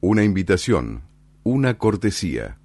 [0.00, 1.02] una invitación,
[1.42, 2.58] una cortesía.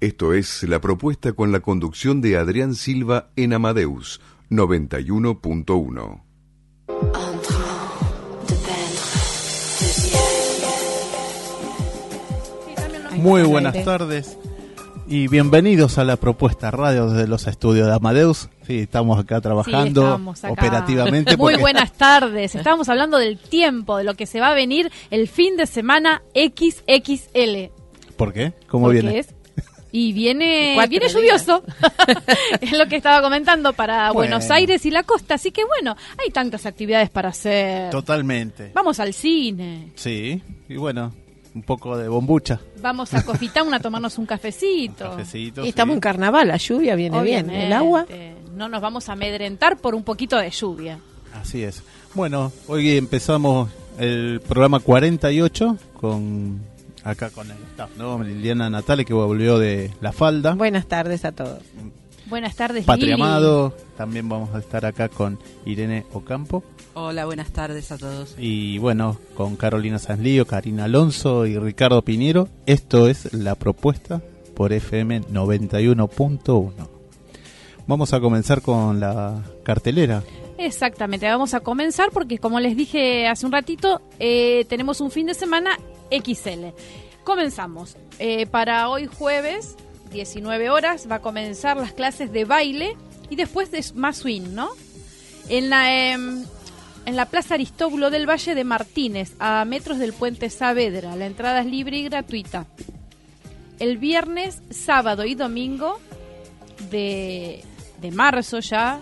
[0.00, 6.22] Esto es la propuesta con la conducción de Adrián Silva en Amadeus 91.1.
[13.16, 14.36] Muy buenas tardes
[15.06, 18.48] y bienvenidos a la propuesta radio desde los estudios de Amadeus.
[18.66, 21.36] Sí, estamos acá trabajando operativamente.
[21.38, 22.54] Muy buenas tardes.
[22.54, 26.22] Estábamos hablando del tiempo, de lo que se va a venir el fin de semana
[26.34, 27.70] XXL.
[28.16, 28.52] ¿Por qué?
[28.68, 29.18] ¿Cómo viene?
[29.18, 29.34] Es
[29.94, 31.62] y viene, viene lluvioso,
[32.60, 36.30] es lo que estaba comentando para Buenos Aires y la costa, así que bueno, hay
[36.32, 37.90] tantas actividades para hacer.
[37.90, 38.72] Totalmente.
[38.74, 39.92] Vamos al cine.
[39.94, 41.12] Sí, y bueno,
[41.54, 42.60] un poco de bombucha.
[42.82, 45.16] Vamos a Cofitown a tomarnos un cafecito.
[45.34, 48.06] y estamos en carnaval, la lluvia viene bien, el agua.
[48.54, 50.98] No nos vamos a amedrentar por un poquito de lluvia.
[51.32, 51.82] Así es.
[52.14, 56.60] Bueno, hoy empezamos el programa 48 con
[57.02, 58.22] acá con el staff, ¿no?
[58.22, 60.54] Liliana Natale que volvió de La Falda.
[60.54, 61.60] Buenas tardes a todos.
[62.26, 66.64] Buenas tardes, Patria Amado, también vamos a estar acá con Irene Ocampo.
[66.94, 68.34] Hola, buenas tardes a todos.
[68.38, 72.48] Y bueno, con Carolina Sanlío, Karina Alonso y Ricardo Piñero.
[72.66, 74.22] Esto es la propuesta
[74.54, 76.72] por FM 91.1.
[77.86, 80.22] Vamos a comenzar con la cartelera.
[80.56, 85.26] Exactamente, vamos a comenzar porque como les dije hace un ratito, eh, tenemos un fin
[85.26, 85.78] de semana
[86.10, 86.68] XL.
[87.24, 87.96] Comenzamos.
[88.18, 89.76] Eh, para hoy jueves,
[90.14, 92.96] 19 horas, va a comenzar las clases de baile
[93.28, 94.70] y después de más swing, ¿no?
[95.48, 96.44] En la, em,
[97.04, 101.16] en la Plaza Aristóbulo del Valle de Martínez, a metros del puente Saavedra.
[101.16, 102.66] La entrada es libre y gratuita.
[103.78, 106.00] El viernes, sábado y domingo
[106.90, 107.62] de,
[108.00, 109.00] de marzo ya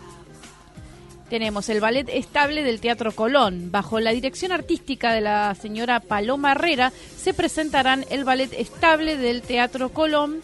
[1.28, 3.70] tenemos el ballet estable del Teatro Colón.
[3.70, 9.42] Bajo la dirección artística de la señora Paloma Herrera se presentarán el ballet estable del
[9.42, 10.40] Teatro Colón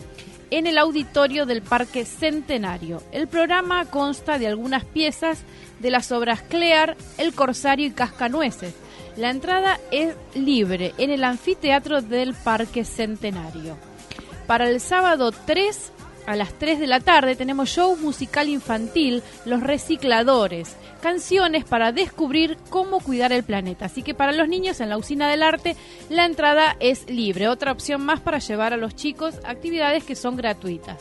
[0.50, 3.02] en el auditorio del Parque Centenario.
[3.12, 5.40] El programa consta de algunas piezas
[5.78, 8.74] de las obras Clear, El Corsario y Cascanueces.
[9.16, 13.76] La entrada es libre en el anfiteatro del Parque Centenario.
[14.46, 15.92] Para el sábado 3
[16.26, 22.56] a las 3 de la tarde tenemos show musical infantil Los Recicladores, canciones para descubrir
[22.70, 23.86] cómo cuidar el planeta.
[23.86, 25.76] Así que para los niños en la usina del arte
[26.10, 30.36] la entrada es libre, otra opción más para llevar a los chicos actividades que son
[30.36, 30.98] gratuitas.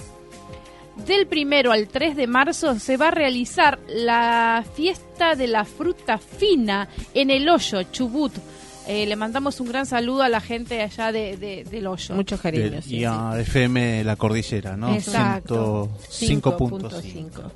[1.06, 6.18] Del primero al 3 de marzo se va a realizar la fiesta de la fruta
[6.18, 8.34] fina en el hoyo, Chubut.
[8.88, 12.16] Eh, le mandamos un gran saludo a la gente allá de, del hoyo.
[12.16, 12.88] Muchos cariños.
[12.88, 14.94] y a FM La Cordillera, ¿no?
[14.94, 15.89] Exacto.
[16.10, 17.51] 5.5.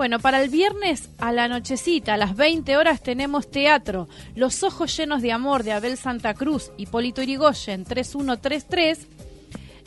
[0.00, 4.08] Bueno, para el viernes a la nochecita, a las 20 horas, tenemos teatro.
[4.34, 9.06] Los ojos llenos de amor de Abel Santa Cruz y Polito Irigoyen, 3133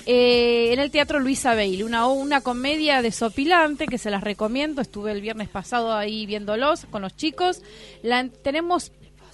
[0.06, 4.84] eh, en el Teatro Luisa Bailey, una, una comedia desopilante que se las recomiendo.
[4.84, 7.64] Estuve el viernes pasado ahí viéndolos con los chicos.
[8.04, 8.92] La, tenemos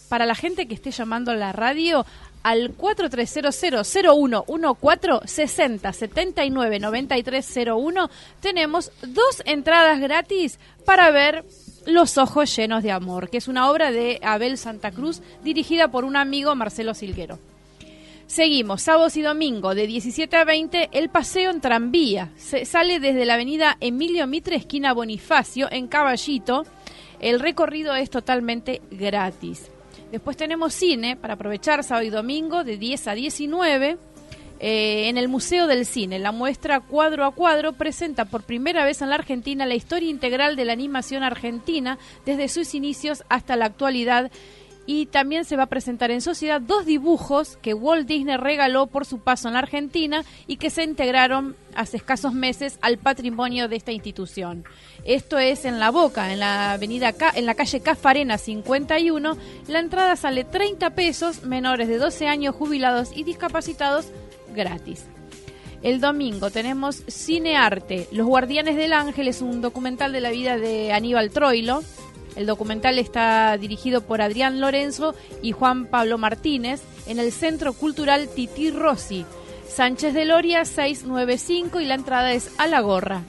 [0.07, 2.05] para la gente que esté llamando a la radio
[2.43, 8.09] al 4300-0114 60 79 9301
[8.41, 11.43] tenemos dos entradas gratis para ver
[11.85, 16.03] Los ojos llenos de amor, que es una obra de Abel Santa Cruz dirigida por
[16.03, 17.39] un amigo Marcelo Silguero.
[18.27, 22.29] Seguimos, sábados y domingo de 17 a 20, el paseo en tranvía.
[22.37, 26.63] Se sale desde la avenida Emilio Mitre, esquina Bonifacio, en Caballito.
[27.19, 29.71] El recorrido es totalmente gratis.
[30.11, 33.97] Después tenemos cine para aprovechar sábado y domingo de 10 a 19.
[34.61, 39.01] Eh, en el Museo del Cine, la muestra Cuadro a Cuadro presenta por primera vez
[39.01, 43.65] en la Argentina la historia integral de la animación argentina desde sus inicios hasta la
[43.65, 44.31] actualidad
[44.91, 49.05] y también se va a presentar en sociedad dos dibujos que Walt Disney regaló por
[49.05, 53.75] su paso en la Argentina y que se integraron hace escasos meses al patrimonio de
[53.75, 54.63] esta institución.
[55.05, 59.37] Esto es en La Boca, en la avenida en la calle Cafarena 51.
[59.67, 64.07] La entrada sale 30 pesos, menores de 12 años, jubilados y discapacitados
[64.55, 65.05] gratis.
[65.83, 70.57] El domingo tenemos Cine Arte, Los Guardianes del Ángel, es un documental de la vida
[70.57, 71.83] de Aníbal Troilo.
[72.35, 78.29] El documental está dirigido por Adrián Lorenzo y Juan Pablo Martínez en el Centro Cultural
[78.29, 79.25] Titi Rossi,
[79.67, 83.23] Sánchez de Loria 695 y la entrada es a la gorra.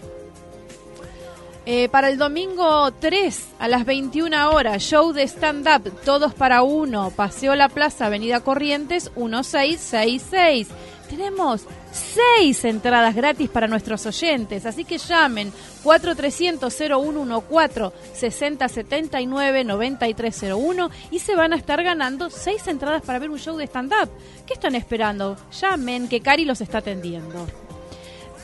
[1.66, 7.12] Eh, para el domingo 3 a las 21 horas, show de stand-up, todos para uno,
[7.14, 10.68] Paseo La Plaza, Avenida Corrientes 1666
[11.10, 15.52] tenemos seis entradas gratis para nuestros oyentes, así que llamen
[15.84, 23.56] 4300-0114 6079 9301 y se van a estar ganando seis entradas para ver un show
[23.56, 24.10] de stand-up.
[24.46, 25.36] ¿Qué están esperando?
[25.60, 27.46] Llamen, que Cari los está atendiendo.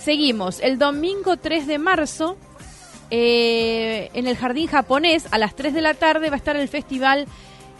[0.00, 2.37] Seguimos, el domingo 3 de marzo,
[3.10, 6.69] eh, en el Jardín Japonés, a las 3 de la tarde, va a estar el
[6.69, 7.26] festival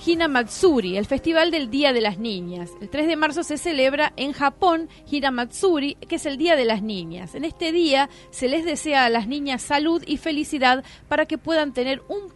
[0.07, 2.71] Hinamatsuri, el Festival del Día de las Niñas.
[2.81, 6.81] El 3 de marzo se celebra en Japón Hinamatsuri, que es el Día de las
[6.81, 7.35] Niñas.
[7.35, 11.73] En este día se les desea a las niñas salud y felicidad para que puedan
[11.73, 12.33] tener un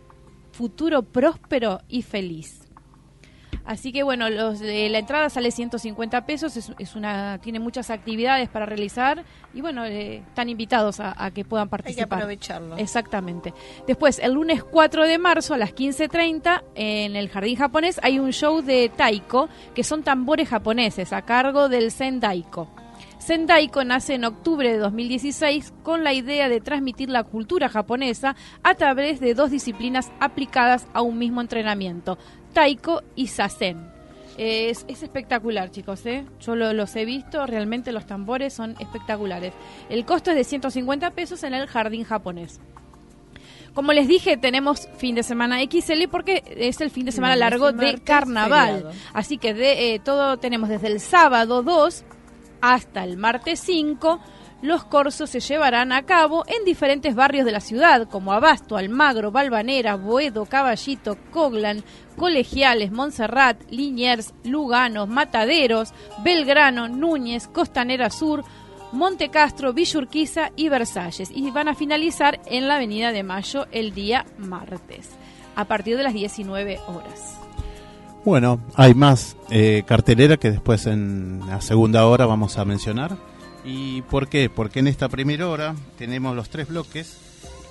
[0.50, 2.59] futuro próspero y feliz.
[3.70, 8.48] Así que bueno, los de la entrada sale 150 pesos, es, una tiene muchas actividades
[8.48, 9.22] para realizar
[9.54, 12.02] y bueno, eh, están invitados a, que puedan participar.
[12.02, 12.76] Hay que aprovecharlo.
[12.78, 13.54] Exactamente.
[13.86, 18.32] Después, el lunes 4 de marzo a las 15.30 en el Jardín Japonés hay un
[18.32, 22.66] show de taiko, que son tambores japoneses a cargo del Sendaiko.
[23.20, 28.74] Sendaiko nace en octubre de 2016 con la idea de transmitir la cultura japonesa a
[28.74, 32.16] través de dos disciplinas aplicadas a un mismo entrenamiento,
[32.52, 33.90] taiko y sasen.
[34.36, 36.24] Es, espectacular, chicos, ¿eh?
[36.40, 39.52] Yo los he visto, realmente los tambores son espectaculares.
[39.90, 42.60] El costo es de 150 pesos en el jardín japonés.
[43.74, 47.72] Como les dije, tenemos fin de semana XL porque es el fin de semana largo
[47.72, 48.90] de carnaval.
[49.12, 52.04] Así que de, eh, todo tenemos desde el sábado 2
[52.60, 54.20] hasta el martes 5
[54.62, 59.30] los corsos se llevarán a cabo en diferentes barrios de la ciudad, como Abasto, Almagro,
[59.30, 61.82] Balvanera, Boedo, Caballito, Coglan,
[62.16, 68.44] Colegiales, Montserrat, Liniers, Lugano, Mataderos, Belgrano, Núñez, Costanera Sur,
[68.92, 71.30] Monte Castro, Villurquiza y Versalles.
[71.34, 75.08] Y van a finalizar en la Avenida de Mayo el día martes,
[75.56, 77.38] a partir de las 19 horas.
[78.24, 83.16] Bueno, hay más eh, cartelera que después en la segunda hora vamos a mencionar.
[83.64, 84.48] ¿Y por qué?
[84.48, 87.16] Porque en esta primera hora tenemos los tres bloques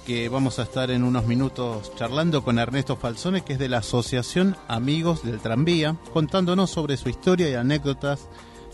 [0.06, 3.80] que vamos a estar en unos minutos charlando con Ernesto Falsone, que es de la
[3.80, 8.28] Asociación Amigos del Tranvía, contándonos sobre su historia y anécdotas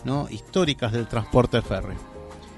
[0.05, 0.29] ¿no?
[0.29, 1.97] históricas del transporte férreo.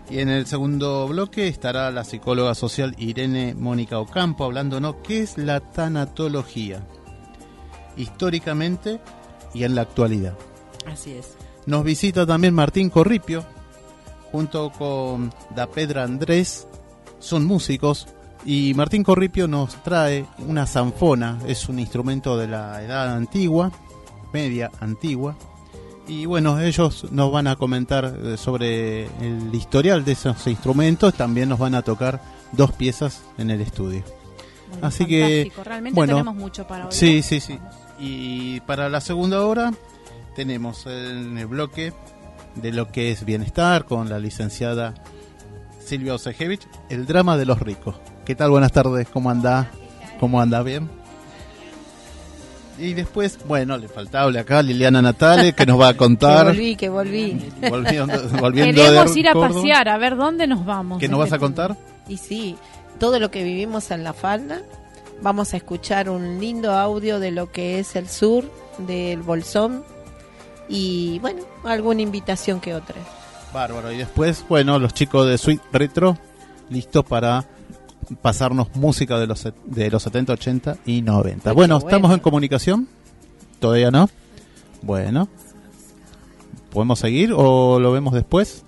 [0.10, 5.38] Y en el segundo bloque estará la psicóloga social Irene Mónica Ocampo hablándonos qué es
[5.38, 6.88] la tanatología,
[7.98, 9.02] históricamente
[9.54, 10.38] y en la actualidad.
[10.86, 11.36] Así es.
[11.66, 13.46] Nos visita también Martín Corripio,
[14.32, 16.68] junto con Da Pedra Andrés,
[17.20, 18.08] son músicos
[18.46, 23.72] y Martín Corripio nos trae una zanfona, es un instrumento de la edad antigua,
[24.32, 25.36] media antigua.
[26.08, 31.50] Y bueno, ellos nos van a comentar eh, sobre el historial de esos instrumentos, también
[31.50, 32.22] nos van a tocar
[32.54, 34.04] dos piezas en el estudio.
[34.82, 36.92] Así que realmente bueno, tenemos mucho para hoy.
[36.92, 37.60] Sí, sí, sí.
[38.00, 39.74] Y para la segunda hora
[40.36, 41.94] tenemos en el bloque
[42.62, 44.94] de lo que es bienestar con la licenciada
[45.84, 47.96] Silvia Osejevich, el drama de los ricos.
[48.26, 48.50] ¿Qué tal?
[48.50, 49.70] Buenas tardes, ¿cómo anda?
[50.20, 50.62] ¿Cómo anda?
[50.64, 50.90] ¿Bien?
[52.80, 56.48] Y después, bueno, le faltaba acá Liliana Natale que nos va a contar.
[56.48, 57.52] que volví, que volví.
[57.70, 61.00] Volviendo, volviendo Queremos ir a pasear, a ver dónde nos vamos.
[61.00, 61.76] ¿Qué nos vas a contar?
[62.08, 62.56] Y sí,
[63.00, 64.62] todo lo que vivimos en la falda.
[65.22, 68.44] Vamos a escuchar un lindo audio de lo que es el sur
[68.78, 69.84] del Bolsón
[70.70, 72.96] y bueno, alguna invitación que otra.
[73.54, 73.92] Bárbaro.
[73.92, 76.18] Y después, bueno, los chicos de Sweet Retro,
[76.70, 77.46] listos para
[78.22, 81.50] pasarnos música de los, de los 70, 80 y 90.
[81.50, 82.16] Ay, bueno, ¿estamos bueno.
[82.16, 82.88] en comunicación?
[83.60, 84.10] ¿Todavía no?
[84.82, 85.28] Bueno.
[86.72, 88.64] ¿Podemos seguir o lo vemos después?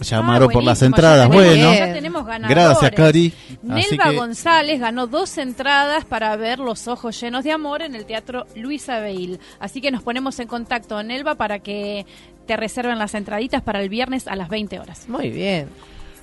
[0.00, 1.28] Llamaron Ah, por las entradas.
[1.28, 2.56] Bueno, ya tenemos ganadores.
[2.64, 3.32] gracias, Cari.
[3.62, 8.06] Nelva que- González ganó dos entradas para ver Los Ojos Llenos de Amor en el
[8.06, 9.38] Teatro Luis Abeil.
[9.58, 12.06] Así que nos ponemos en contacto, Nelva, para que
[12.46, 15.06] te reserven las entraditas para el viernes a las 20 horas.
[15.08, 15.68] Muy bien.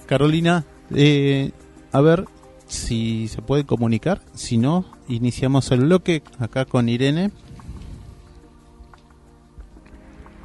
[0.08, 0.64] Carolina,
[0.96, 1.52] eh,
[1.92, 2.26] a ver
[2.66, 4.22] si se puede comunicar.
[4.34, 7.32] Si no, iniciamos el bloque acá con Irene.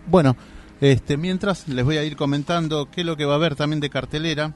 [0.07, 0.37] Bueno,
[0.83, 3.79] este, mientras les voy a ir comentando qué es lo que va a haber también
[3.79, 4.55] de cartelera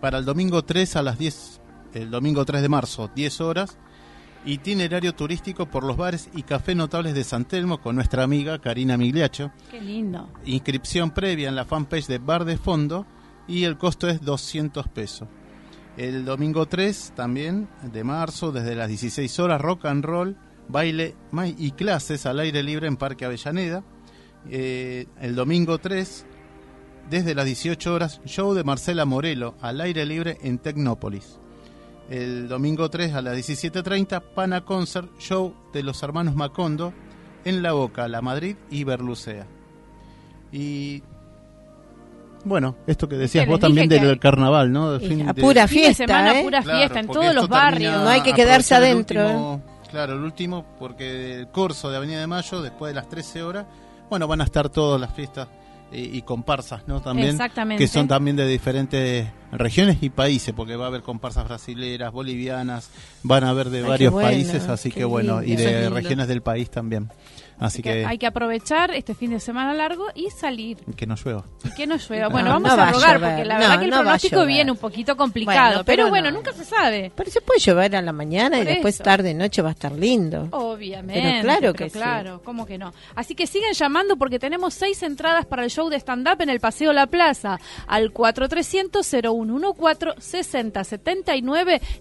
[0.00, 1.60] para el domingo 3 a las 10,
[1.92, 3.76] el domingo 3 de marzo, 10 horas,
[4.46, 8.96] itinerario turístico por los bares y café notables de San Telmo con nuestra amiga Karina
[8.96, 10.30] Migliacho Qué lindo.
[10.46, 13.06] inscripción previa en la fanpage de Bar de Fondo
[13.46, 15.28] y el costo es 200 pesos.
[15.98, 20.36] El domingo 3 también de marzo, desde las 16 horas, rock and roll,
[20.68, 21.14] baile
[21.58, 23.84] y clases al aire libre en Parque Avellaneda.
[24.50, 26.24] Eh, el domingo 3,
[27.10, 31.38] desde las 18 horas, show de Marcela Morelo al aire libre en Tecnópolis.
[32.10, 36.92] El domingo 3 a las 17.30, Pana Concert, show de los hermanos Macondo
[37.44, 39.46] en La Boca, La Madrid y Berlucea.
[40.52, 41.02] Y
[42.44, 44.92] bueno, esto que decías vos también del hay- carnaval, ¿no?
[44.92, 46.44] Del Y fin a de- pura Fin de fiesta, semana, ¿eh?
[46.44, 47.94] pura Claro, fiesta en todos los barrios.
[47.96, 49.60] No hay que quedarse adentro, ¿eh?
[49.90, 53.66] Claro, el último, porque el curso de Avenida de Mayo, después de las 13 horas,
[54.08, 55.48] bueno, van a estar todas las fiestas
[55.92, 57.00] y, y comparsas, ¿no?
[57.00, 57.82] También, Exactamente.
[57.82, 62.90] que son también de diferentes regiones y países, porque va a haber comparsas brasileras, bolivianas,
[63.22, 66.70] van a haber de varios bueno, países, así que bueno, y de regiones del país
[66.70, 67.08] también.
[67.58, 70.78] Así que que, hay que aprovechar este fin de semana largo y salir.
[70.96, 71.44] que no llueva.
[71.64, 72.28] Y que no llueva.
[72.36, 74.76] Bueno, No, vamos no a rogar, porque la No, verdad que el pronóstico viene un
[74.76, 75.56] poquito complicado.
[75.68, 76.36] Bueno, pero, pero bueno, no.
[76.38, 77.10] nunca se sabe.
[77.14, 79.04] Pero se puede llover a la mañana y después eso.
[79.04, 80.48] tarde, noche va a estar lindo.
[80.50, 81.22] Obviamente.
[81.22, 81.98] Pero claro que pero sí.
[81.98, 82.92] claro, ¿cómo que no?
[83.14, 86.60] Así que siguen llamando porque tenemos seis entradas para el show de stand-up en el
[86.60, 88.12] Paseo La Plaza al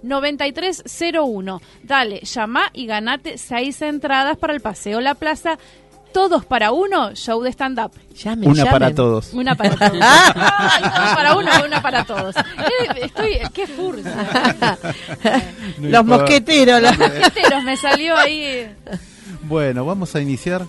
[0.04, 1.62] 4300-0114-6079-9301.
[1.84, 5.45] Dale, llama y ganate seis entradas para el Paseo La Plaza.
[6.14, 7.92] Todos para uno, show de stand-up.
[8.16, 8.96] Llamen, Una para llamen.
[8.96, 9.34] todos.
[9.34, 9.92] Una para todos.
[10.02, 12.36] Ay, todos para uno, una para todos.
[12.38, 14.78] Eh, Estoy, qué furcia.
[15.80, 16.82] No Los mosqueteros.
[16.82, 18.74] la- Mosqueteros, me salió ahí.
[19.44, 20.66] Bueno, vamos a iniciar.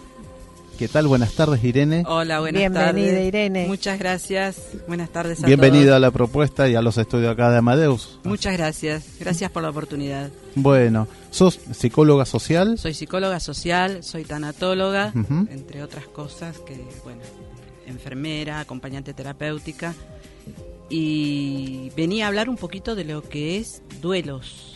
[0.79, 1.07] ¿Qué tal?
[1.07, 2.05] Buenas tardes, Irene.
[2.07, 3.27] Hola, buenas Bienvenida, tardes.
[3.29, 3.67] Irene.
[3.67, 4.57] Muchas gracias.
[4.87, 6.01] Buenas tardes a Bienvenida a todos.
[6.03, 8.19] la propuesta y a los estudios acá de Amadeus.
[8.25, 9.05] Muchas gracias.
[9.19, 10.31] Gracias por la oportunidad.
[10.55, 12.77] Bueno, sos psicóloga social.
[12.79, 15.13] Soy psicóloga social, soy tanatóloga,
[15.51, 17.23] entre otras cosas que, bueno,
[17.87, 19.95] enfermera, acompañante terapéutica.
[20.91, 24.76] Y venía a hablar un poquito de lo que es duelos,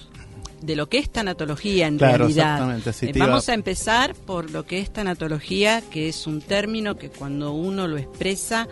[0.61, 2.79] de lo que es tanatología en Claro, realidad.
[3.03, 7.53] Eh, Vamos a empezar por lo que es tanatología, que es un término que cuando
[7.53, 8.69] uno lo expresa,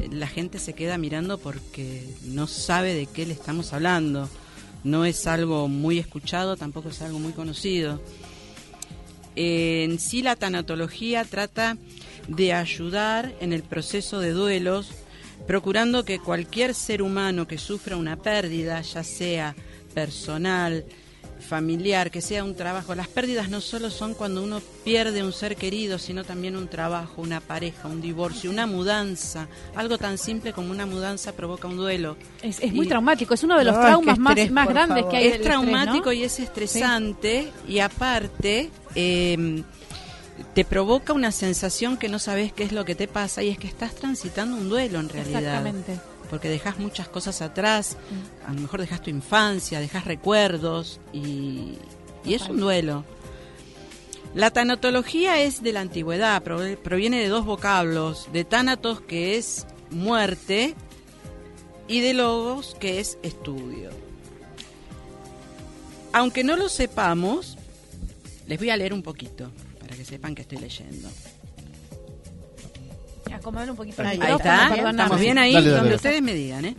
[0.00, 4.28] eh, la gente se queda mirando porque no sabe de qué le estamos hablando.
[4.84, 8.00] No es algo muy escuchado, tampoco es algo muy conocido.
[9.34, 11.76] Eh, en sí la tanatología trata
[12.28, 14.88] de ayudar en el proceso de duelos,
[15.46, 19.54] procurando que cualquier ser humano que sufra una pérdida, ya sea
[19.94, 20.84] personal,
[21.46, 22.94] familiar, que sea un trabajo.
[22.94, 27.22] Las pérdidas no solo son cuando uno pierde un ser querido, sino también un trabajo,
[27.22, 29.48] una pareja, un divorcio, una mudanza.
[29.74, 32.16] Algo tan simple como una mudanza provoca un duelo.
[32.42, 35.10] Es, es muy Y- traumático, es uno de los traumas más, grandes favor.
[35.10, 35.24] que hay.
[35.26, 36.12] es estrés, traumático ¿no?
[36.12, 39.62] y es estresante y aparte eh,
[40.54, 43.58] te provoca una sensación que no sabes qué es lo que te pasa y es
[43.58, 45.40] que estás transitando un duelo en realidad.
[45.42, 45.98] Exactamente.
[46.28, 47.96] Porque dejas muchas cosas atrás,
[48.46, 51.74] a lo mejor dejas tu infancia, dejas recuerdos y,
[52.24, 53.04] y es un duelo.
[54.34, 60.74] La tanatología es de la antigüedad, proviene de dos vocablos, de tánatos que es muerte
[61.88, 63.90] y de logos que es estudio.
[66.12, 67.56] Aunque no lo sepamos,
[68.46, 71.08] les voy a leer un poquito para que sepan que estoy leyendo.
[73.46, 74.90] Acomodar un poquito el Ahí Ahí está, perdóname.
[75.02, 75.96] estamos bien ahí, Dale, dale, donde dale.
[75.96, 76.76] ustedes me digan, ¿eh?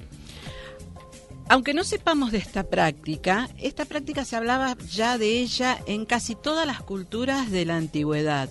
[1.50, 6.36] Aunque no sepamos de esta práctica, esta práctica se hablaba ya de ella en casi
[6.36, 8.50] todas las culturas de la antigüedad,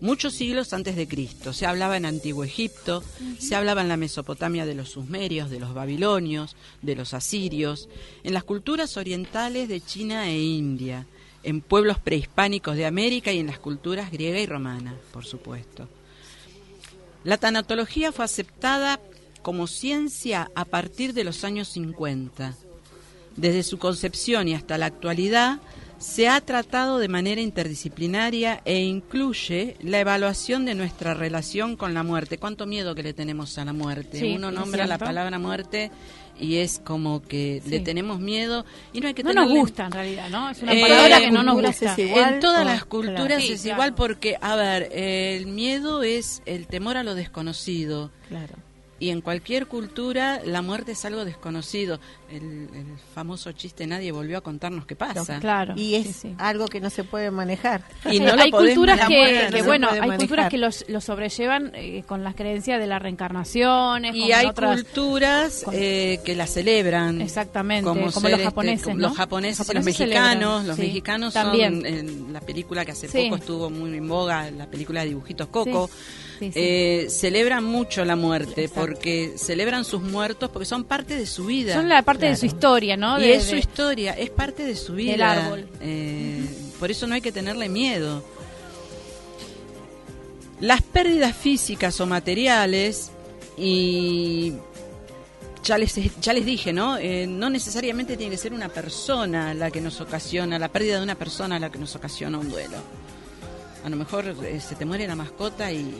[0.00, 1.52] muchos siglos antes de Cristo.
[1.52, 3.04] Se hablaba en Antiguo Egipto,
[3.38, 7.88] se hablaba en la Mesopotamia de los sumerios, de los babilonios, de los asirios,
[8.24, 11.06] en las culturas orientales de China e India,
[11.44, 15.88] en pueblos prehispánicos de América y en las culturas griega y romana, por supuesto.
[17.24, 19.00] La tanatología fue aceptada
[19.42, 22.54] como ciencia a partir de los años 50
[23.36, 25.60] desde su concepción y hasta la actualidad,
[25.98, 32.02] se ha tratado de manera interdisciplinaria e incluye la evaluación de nuestra relación con la
[32.02, 32.38] muerte.
[32.38, 34.18] ¿Cuánto miedo que le tenemos a la muerte?
[34.18, 35.92] Sí, Uno nombra la palabra muerte
[36.38, 39.92] y es como que le tenemos miedo y no hay que No nos gusta en
[39.92, 40.50] realidad, ¿no?
[40.50, 41.94] Es una Eh, palabra que no nos gusta.
[42.00, 42.34] igual.
[42.34, 43.76] en todas o- las culturas Sí, es claro.
[43.76, 48.10] igual porque, a ver, el miedo es el temor a lo desconocido.
[48.28, 48.54] Claro.
[49.02, 51.98] Y en cualquier cultura la muerte es algo desconocido.
[52.30, 55.40] El, el famoso chiste nadie volvió a contarnos qué pasa.
[55.40, 55.74] Claro.
[55.76, 56.34] Y es sí, sí.
[56.38, 57.82] algo que no se puede manejar.
[58.08, 60.18] Y no hay culturas que, que, no bueno, hay manejar.
[60.18, 64.14] culturas que los, los sobrellevan eh, con las creencias de las reencarnaciones.
[64.14, 67.20] Y con hay otras- culturas con- eh, que la celebran.
[67.20, 69.00] Exactamente, como, ser, los japoneses, ¿no?
[69.08, 70.38] Los japoneses, y los japoneses mexicanos.
[70.38, 71.74] celebran, Los sí, mexicanos también.
[71.82, 73.24] son en la película que hace Sí.
[73.24, 75.90] poco estuvo muy en boga, la película de dibujitos Coco.
[76.46, 76.58] Sí, sí.
[76.60, 78.80] eh, celebran mucho la muerte Exacto.
[78.80, 81.74] porque celebran sus muertos porque son parte de su vida.
[81.74, 83.18] Son la parte de su historia, ¿no?
[83.18, 85.12] y De- es su historia, es parte de su vida.
[85.12, 85.68] Del árbol.
[85.80, 86.44] Eh,
[86.80, 88.22] por eso no hay que tenerle miedo.
[90.60, 93.10] Las pérdidas físicas o materiales,
[93.56, 94.52] y
[95.64, 96.98] ya les, ya les dije, ¿no?
[96.98, 101.02] Eh, no necesariamente tiene que ser una persona la que nos ocasiona, la pérdida de
[101.02, 102.76] una persona la que nos ocasiona un duelo.
[103.84, 105.92] A lo mejor eh, se te muere la mascota y.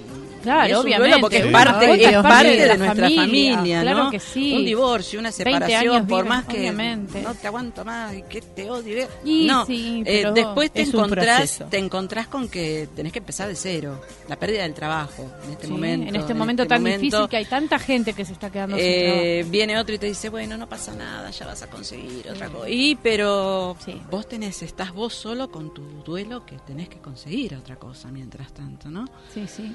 [0.42, 1.18] Claro, y es obviamente.
[1.20, 1.50] porque es Sí.
[1.52, 4.10] parte, Una es parte de la nuestra familia, familia, claro ¿no?
[4.10, 4.52] que sí.
[4.56, 7.22] Un divorcio, una 20 separación, por viven, más que obviamente.
[7.22, 9.08] no te aguanto más y que te odio.
[9.24, 13.54] Y no, sí, eh, después te encontrás, te encontrás con que tenés que empezar de
[13.56, 14.00] cero.
[14.28, 16.08] La pérdida del trabajo en este Sí, momento.
[16.08, 18.84] en este momento tan momento, difícil que hay tanta gente que se está quedando sin
[18.86, 22.48] eh, viene otro y te dice, bueno, no pasa nada, ya vas a conseguir otra
[22.48, 22.68] cosa.
[22.68, 24.00] Y pero Sí.
[24.10, 28.52] vos tenés, estás vos solo con tu duelo que tenés que conseguir otra cosa mientras
[28.52, 29.04] tanto, ¿no?
[29.32, 29.74] Sí, sí.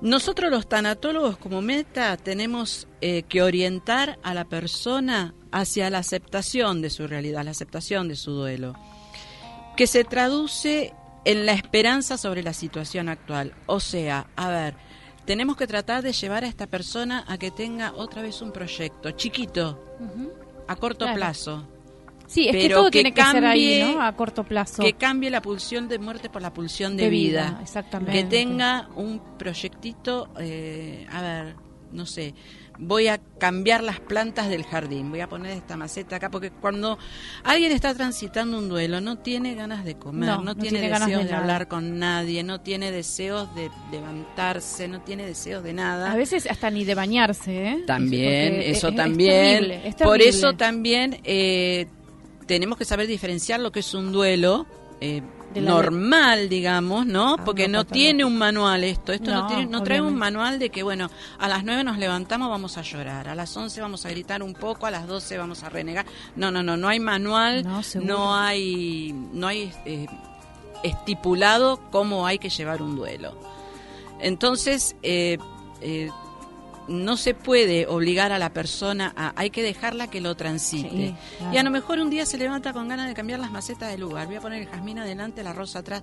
[0.00, 6.82] Nosotros los tanatólogos como meta tenemos eh, que orientar a la persona hacia la aceptación
[6.82, 8.74] de su realidad, la aceptación de su duelo,
[9.76, 10.92] que se traduce
[11.24, 13.54] en la esperanza sobre la situación actual.
[13.66, 14.74] O sea, a ver,
[15.24, 19.12] tenemos que tratar de llevar a esta persona a que tenga otra vez un proyecto
[19.12, 19.96] chiquito,
[20.68, 21.16] a corto Claro.
[21.16, 21.68] plazo,
[22.34, 24.02] Sí, es que todo que tiene que ser ahí, ¿no?
[24.02, 24.82] A corto plazo.
[24.82, 27.44] que cambie la pulsión de muerte por la pulsión de, De vida.
[27.50, 28.12] vida, exactamente.
[28.12, 31.54] Que tenga un proyectito, eh, a ver,
[31.92, 32.34] no sé,
[32.76, 36.98] voy a cambiar las plantas del jardín, voy a poner esta maceta acá, porque cuando
[37.44, 40.98] alguien está transitando un duelo, no tiene ganas de comer, No, no, no tiene, tiene
[40.98, 46.10] deseos de hablar con nadie, no tiene deseos de levantarse, no tiene deseos de nada.
[46.10, 47.84] A veces hasta ni de bañarse, ¿eh?
[47.86, 49.30] También, Porque eso es- es también.
[49.60, 51.86] terrible, es Por eso también eh,
[52.46, 54.66] tenemos que saber diferenciar lo que es un duelo
[55.00, 55.22] eh,
[55.54, 57.36] normal, digamos, ¿no?
[57.38, 59.12] Ah, Porque no, tiene un manual esto.
[59.12, 61.98] Esto no, No, tiene, no trae un manual de que, bueno, a las 9 nos
[61.98, 65.38] levantamos, vamos a llorar, a las 11 vamos a gritar un poco, a las 12
[65.38, 66.06] vamos a renegar.
[66.36, 67.66] No, no, no, no hay manual,
[68.00, 70.06] no hay, no hay eh,
[70.82, 73.38] estipulado cómo hay que llevar un duelo.
[74.20, 75.38] Entonces, eh,
[75.80, 76.10] eh,
[76.88, 80.90] no se puede obligar a la persona a, hay que dejarla que lo transite.
[80.90, 81.54] Sí, claro.
[81.54, 83.98] Y a lo mejor un día se levanta con ganas de cambiar las macetas de
[83.98, 84.26] lugar.
[84.26, 86.02] Voy a poner el jazmín adelante, la rosa atrás.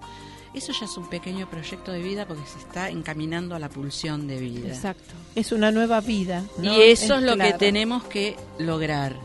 [0.54, 4.28] Eso ya es un pequeño proyecto de vida porque se está encaminando a la pulsión
[4.28, 4.70] de vida.
[4.70, 5.13] Exacto.
[5.36, 6.44] Es una nueva vida.
[6.58, 6.74] ¿no?
[6.76, 9.15] Y eso es, lo que tenemos que lograr.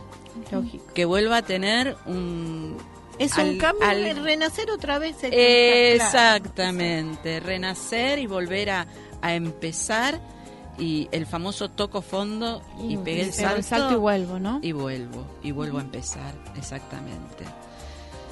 [0.52, 0.84] lógico.
[0.94, 2.76] Que vuelva a tener un...
[3.18, 5.16] Es al- un cambio al- de renacer otra vez.
[5.16, 5.34] claro.
[5.34, 8.86] Exactamente, renacer y volver a,
[9.22, 10.20] a empezar
[10.78, 14.58] y el famoso toco fondo y pegué el Pego salto, y vuelvo, ¿no?
[14.62, 17.44] y vuelvo, y vuelvo a empezar, exactamente.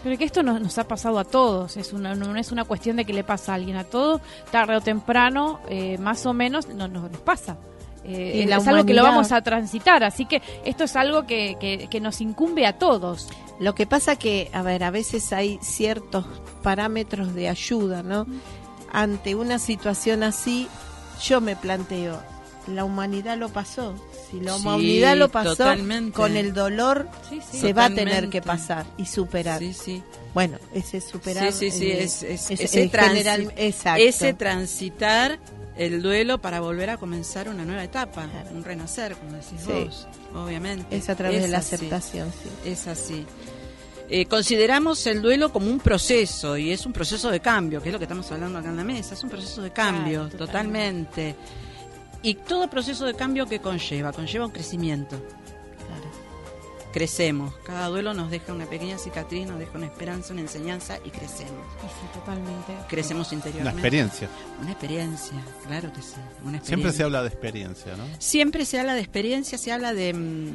[0.03, 2.97] Pero que esto nos, nos ha pasado a todos, es una, no es una cuestión
[2.97, 6.69] de que le pasa a alguien, a todo, tarde o temprano, eh, más o menos,
[6.69, 7.57] no, no- nos pasa.
[8.07, 11.57] Eh, Y es algo que lo vamos a transitar, así que esto es algo que,
[11.59, 13.29] que, que nos incumbe a todos.
[13.59, 16.27] Lo que pasa que, a ver, a veces hay ciertos
[16.63, 18.27] parámetros de ayuda, ¿no?
[18.93, 20.69] Ante una situación así,
[21.25, 22.21] yo me planteo,
[22.67, 23.95] la humanidad lo pasó.
[24.31, 26.13] Si la Sí, humanidad lo pasó, totalmente.
[26.13, 27.59] con el dolor Sí, sí.
[27.61, 29.61] se va a tener que pasar y superar.
[30.33, 31.53] Bueno, ese superar.
[31.53, 33.53] Sí, sí, sí, eh, es- es- es- ese general-
[34.39, 35.39] transitar
[35.77, 38.51] el duelo para volver a comenzar una nueva etapa, Claro.
[38.55, 40.97] un renacer, como decís vos, obviamente.
[40.97, 41.75] es a través de la así.
[41.75, 42.71] aceptación, sí.
[42.71, 43.27] Es así.
[44.09, 47.93] Eh, consideramos el duelo como un proceso y es un proceso de cambio, que es
[47.93, 51.35] lo que estamos hablando acá en la mesa, es un proceso de cambio, Claro, totalmente.
[52.25, 55.21] Y todo proceso de cambio que conlleva, conlleva un crecimiento.
[56.93, 61.11] Crecemos, cada duelo nos deja una pequeña cicatriz, nos deja una esperanza, una enseñanza y
[61.11, 61.67] crecemos.
[61.81, 62.73] Sí, sí, totalmente.
[62.89, 63.81] Crecemos Una interiormente.
[63.81, 64.29] experiencia.
[64.63, 66.15] Una experiencia, claro que sí.
[66.45, 68.05] Una Siempre se habla de experiencia, ¿no?
[68.21, 70.53] Siempre se habla de experiencia, se habla de, mm,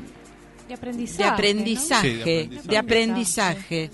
[0.69, 1.23] De aprendizaje.
[1.23, 1.33] de ¿no?
[1.33, 2.67] aprendizaje, Sí, de aprendizaje.
[2.69, 3.91] de aprendizaje.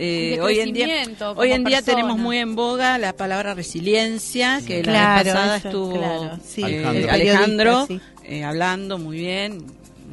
[0.00, 1.02] Eh, hoy en día,
[1.34, 1.96] hoy en día persona.
[1.96, 6.38] tenemos muy en boga la palabra resiliencia, que la Claro, vez pasada eso, estuvo claro,
[6.44, 7.10] sí, eh, Alejandro.
[7.10, 9.66] Alejandro, Periodista, eh, hablando muy bien,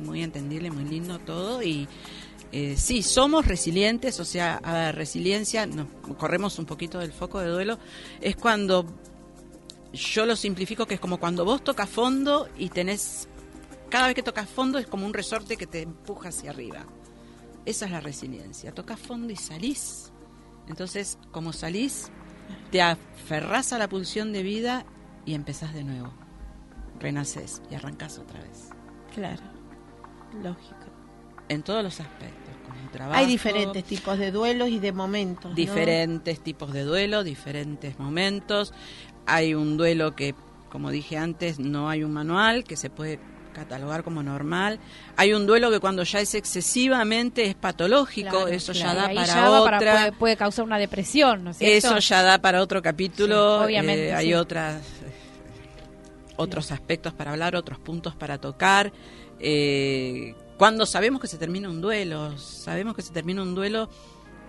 [0.04, 1.88] muy entendible, muy lindo todo y
[2.52, 5.86] eh, sí, somos resilientes, o sea, a ver, resiliencia, nos
[6.18, 7.78] corremos un poquito del foco de duelo,
[8.22, 8.88] es cuando
[9.94, 13.28] yo lo simplifico que es como cuando vos tocas fondo y tenés
[13.90, 16.88] cada vez que tocas fondo es como un resorte que te empuja hacia arriba.
[17.66, 18.72] Esa es la resiliencia.
[18.72, 20.12] Tocas fondo y salís.
[20.68, 22.12] Entonces, como salís,
[22.72, 24.86] te aferrás a la pulsión de vida
[25.26, 26.14] y empezás de nuevo.
[27.00, 28.70] Renaces y arrancás otra vez.
[29.14, 29.44] Claro,
[30.42, 30.86] lógico.
[31.50, 32.46] En todos los aspectos.
[32.92, 35.52] Trabajo, Hay diferentes tipos de duelos y de momentos.
[35.52, 35.56] ¿no?
[35.56, 38.74] diferentes tipos de duelo, diferentes momentos.
[39.26, 40.34] Hay un duelo que,
[40.70, 43.20] como dije antes, no hay un manual que se puede
[43.56, 44.80] catalogar como normal.
[45.18, 48.88] Hay un duelo que cuando ya es excesivamente es patológico, Claro, eso claro.
[48.90, 49.80] ya da Ahí para ya otra.
[49.80, 51.88] puede, puede causar una depresión, ¿no es cierto?
[51.88, 53.60] Eso ya da para otro capítulo.
[53.60, 54.34] Sí, obviamente, eh, hay sí.
[54.36, 54.84] otras
[56.38, 58.92] otros aspectos para hablar, otros puntos para tocar.
[59.40, 63.90] Eh, cuando sabemos que se termina un duelo, sabemos que se termina un duelo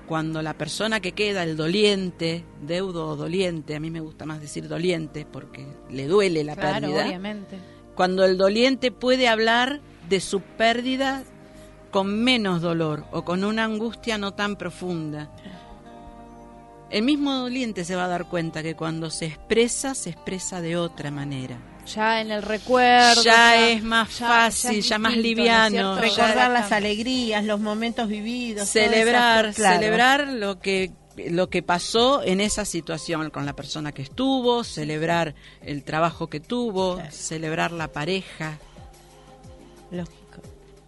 [0.06, 4.40] cuando la persona que queda, el doliente, deudo o doliente, a mí me gusta más
[4.40, 7.06] decir doliente porque le duele la Claro, pérdida.
[7.06, 7.58] obviamente.
[7.96, 11.24] Cuando el doliente puede hablar de su pérdida
[11.90, 15.30] con menos dolor o con una angustia no tan profunda.
[16.90, 20.76] El mismo doliente se va a dar cuenta que cuando se expresa, se expresa de
[20.76, 21.58] otra manera.
[21.92, 23.22] Ya en el recuerdo.
[23.22, 28.08] Ya es más ya- fácil, es ya más liviano, Recordar Ya- las alegrías, los momentos
[28.08, 28.68] vividos.
[28.68, 30.92] celebrar, celebrar lo que
[31.30, 36.40] lo que pasó en esa situación con la persona que estuvo, celebrar el trabajo que
[36.40, 37.10] tuvo, Claro.
[37.12, 38.58] celebrar la pareja
[39.90, 40.25] Lógico.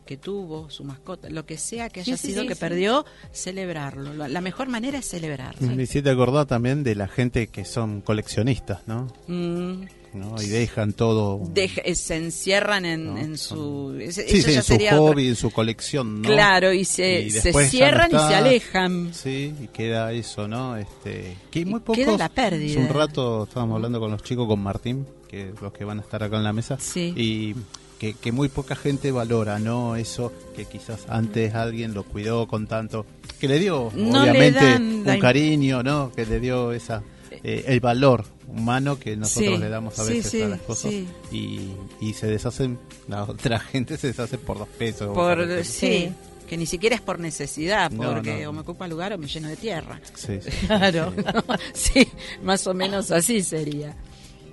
[0.08, 2.60] Que tuvo, su mascota, lo que sea que haya sí, sido sí, que sí.
[2.60, 4.26] perdió, celebrarlo.
[4.26, 5.68] La mejor manera es celebrarlo.
[5.74, 9.06] Me hiciste acordar también de la gente que son coleccionistas, ¿no?
[9.26, 9.82] Mm,
[10.14, 10.40] ¿No?
[10.42, 11.42] Y dejan todo.
[11.52, 13.98] deja- eh, se encierran en, No, en son- su...
[13.98, 16.28] Sí, eso sí, ya en su sería otra- hobby, en su colección, ¿no?
[16.30, 19.12] Claro, y se, Y se no cierran y se alejan.
[19.12, 20.78] Sí, y queda eso, ¿no?
[20.78, 22.70] Este, que Y muy pocos, queda la pérdida.
[22.80, 26.00] Hace un rato estábamos hablando con los chicos, con Martín, que los que van a
[26.02, 27.12] estar acá en la mesa, Sí.
[27.14, 27.54] y
[27.98, 29.96] que, que muy poca gente valora, ¿no?
[29.96, 33.04] Eso que quizás antes alguien lo cuidó con tanto,
[33.40, 36.12] que le dio, No le obviamente, dan un cariño, ¿no?
[36.12, 37.02] Que le dio esa
[37.42, 40.90] eh, el valor humano que nosotros Sí, le damos a veces sí, a las cosas
[40.90, 41.06] sí.
[41.30, 45.08] y, y se deshacen, la otra gente se deshace por dos pesos.
[45.14, 46.10] Por, por- sí,
[46.48, 48.50] que ni siquiera es por necesidad, No, porque no.
[48.50, 50.00] o me ocupa lugar o me lleno de tierra.
[50.14, 50.50] Sí, sí.
[50.66, 51.12] Claro.
[51.74, 52.08] sí,
[52.42, 53.94] más o menos así sería.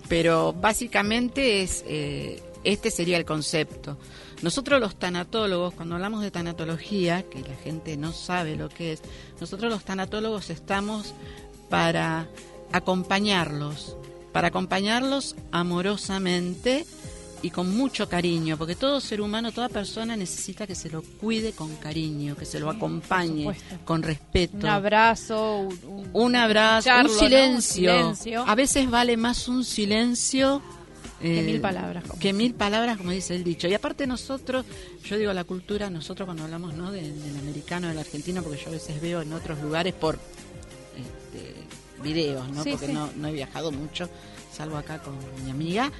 [0.10, 3.98] Pero básicamente es eh, este sería el concepto.
[4.42, 9.02] Nosotros los tanatólogos, cuando hablamos de tanatología, que la gente no sabe lo que es,
[9.40, 11.14] nosotros los tanatólogos estamos
[11.70, 12.28] para
[12.72, 13.96] acompañarlos,
[14.32, 16.86] para acompañarlos amorosamente
[17.42, 21.52] y con mucho cariño, porque todo ser humano, toda persona necesita que se lo cuide
[21.54, 24.58] con cariño, que se lo acompañe con respeto.
[24.58, 27.92] Un abrazo, un, un- Un abrazo, un silencio.
[28.48, 30.62] A veces vale más un silencio
[31.22, 33.68] Que eh, mil palabras, como Que mil palabras, como dice el dicho.
[33.68, 34.66] Y aparte nosotros,
[35.04, 36.92] yo digo la cultura, nosotros cuando hablamos ¿no?
[36.92, 40.16] del, del americano, del argentino, porque yo a veces veo en otros lugares por
[40.96, 41.54] este,
[42.04, 42.64] videos, ¿no?
[42.64, 42.94] Sí, porque sí.
[42.94, 44.10] No, no he viajado mucho,
[44.52, 45.92] salvo acá con mi amiga.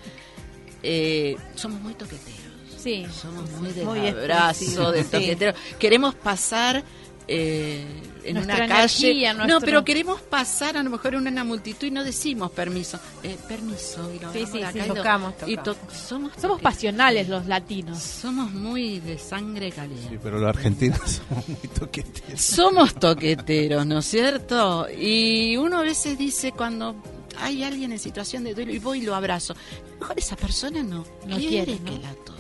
[0.84, 2.46] Eh, somos muy toqueteros.
[2.78, 3.06] Sí.
[3.20, 5.10] Somos muy de Muy abrazo, expresivos, de sí.
[5.10, 5.54] toquetero.
[5.80, 6.84] Queremos pasar
[7.28, 7.86] eh,
[8.24, 9.08] en Nuestra una calle.
[9.08, 13.00] energía, No, pero queremos pasar a lo mejor en una multitud y no decimos permiso.
[13.24, 14.12] Eh, permiso.
[14.14, 14.80] Y lo Sí, sí, sí.
[14.80, 15.64] y lo- Tocamos, y tocamos.
[15.64, 18.00] to- somos, Somos toque- pasionales los latinos.
[18.00, 20.10] Somos muy de sangre caliente.
[20.10, 22.42] Sí, pero los argentinos somos muy toqueteros.
[22.42, 24.88] Somos toqueteros, ¿no es cierto?
[24.90, 26.96] Y uno a veces dice cuando
[27.38, 29.54] hay alguien en situación de duelo y voy y lo abrazo.
[29.54, 31.86] A lo mejor esa persona no, No quiere, quiere, ¿no?
[31.92, 32.35] que la toques.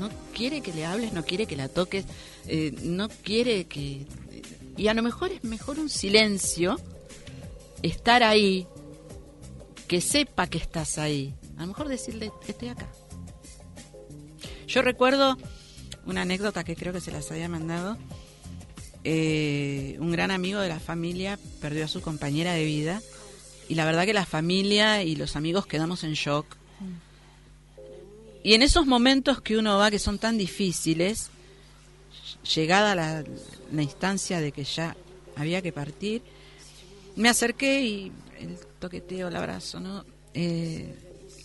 [0.00, 2.06] No quiere que le hables, no quiere que la toques,
[2.48, 4.06] eh, no quiere que...
[4.76, 6.80] Y a lo mejor es mejor un silencio,
[7.82, 8.66] estar ahí,
[9.86, 11.34] que sepa que estás ahí.
[11.58, 12.88] A lo mejor decirle, estoy acá.
[14.66, 15.36] Yo recuerdo
[16.06, 17.98] una anécdota que creo que se las había mandado.
[19.04, 23.02] Eh, un gran amigo de la familia perdió a su compañera de vida
[23.68, 26.59] y la verdad que la familia y los amigos quedamos en shock.
[28.42, 31.30] Y en esos momentos que uno va que son tan difíciles,
[32.54, 33.24] llegada la,
[33.72, 34.96] la instancia de que ya
[35.36, 36.22] había que partir,
[37.16, 40.04] me acerqué y el toqueteo, el abrazo, ¿no?
[40.34, 40.94] Eh,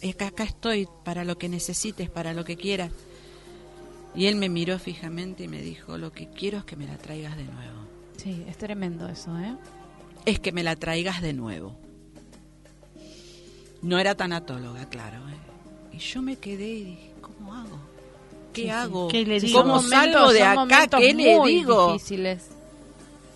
[0.02, 2.92] es que acá estoy para lo que necesites, para lo que quieras.
[4.16, 6.98] Y él me miró fijamente y me dijo, lo que quiero es que me la
[6.98, 7.80] traigas de nuevo.
[8.18, 9.58] Sí, es tremendo eso, ¿eh?
[10.26, 11.78] Es que me la traigas de nuevo.
[13.82, 15.18] No era tanatóloga, claro.
[15.30, 15.55] ¿eh?
[15.96, 17.78] Y yo me quedé y dije, ¿cómo hago?
[18.54, 19.08] ¿Qué Sí, hago?
[19.08, 19.62] ¿Qué le digo?
[19.62, 20.88] ¿Cómo salgo de acá?
[20.88, 21.94] ¿Qué le digo?
[21.94, 22.48] difíciles.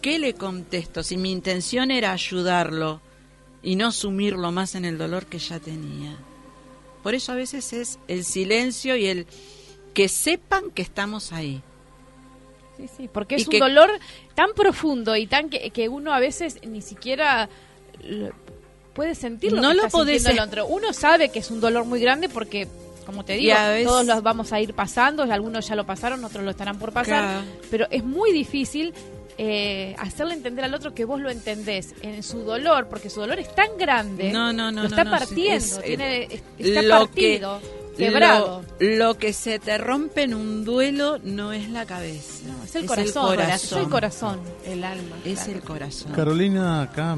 [0.01, 1.03] ¿Qué le contesto?
[1.03, 3.01] Si mi intención era ayudarlo
[3.61, 6.15] y no sumirlo más en el dolor que ya tenía.
[7.03, 9.27] Por eso a veces es el silencio y el
[9.93, 11.61] que sepan que estamos ahí.
[12.77, 13.89] Sí, sí, porque Y es un que- dolor
[14.35, 17.49] tan profundo y tan que, que uno a veces ni siquiera
[18.99, 20.67] puede sentir lo No que lo está podés el otro.
[20.67, 22.67] Uno sabe que es un dolor muy grande porque,
[23.05, 26.43] como te digo, veces- todos los vamos a ir pasando, algunos ya lo pasaron, otros
[26.43, 27.45] lo estarán por pasar, Claro.
[27.71, 28.93] pero es muy difícil
[29.41, 33.39] eh, hacerle entender al otro que vos lo entendés en su dolor, porque su dolor
[33.39, 37.62] es tan grande, No, no, no, lo no, está partiendo, tiene, es- está partido,
[38.05, 38.63] quebrado.
[38.79, 42.47] Lo, lo que se te rompe en un duelo no es la cabeza.
[42.47, 44.39] No, es el corazón, es el corazón.
[44.65, 45.15] El alma.
[45.25, 45.51] Es claro.
[45.53, 46.12] el corazón.
[46.13, 47.15] Carolina acá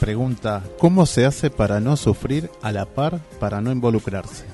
[0.00, 4.44] pregunta, ¿cómo se hace para no sufrir a la par, para no involucrarse?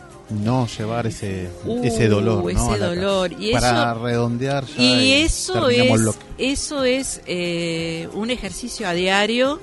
[0.45, 2.73] No llevar ese, Uh, ese dolor, ¿no?
[2.75, 3.33] ese dolor.
[3.37, 5.91] Y para eso- redondear ya Y eso es,
[6.39, 9.59] eso es eh, un ejercicio a diario,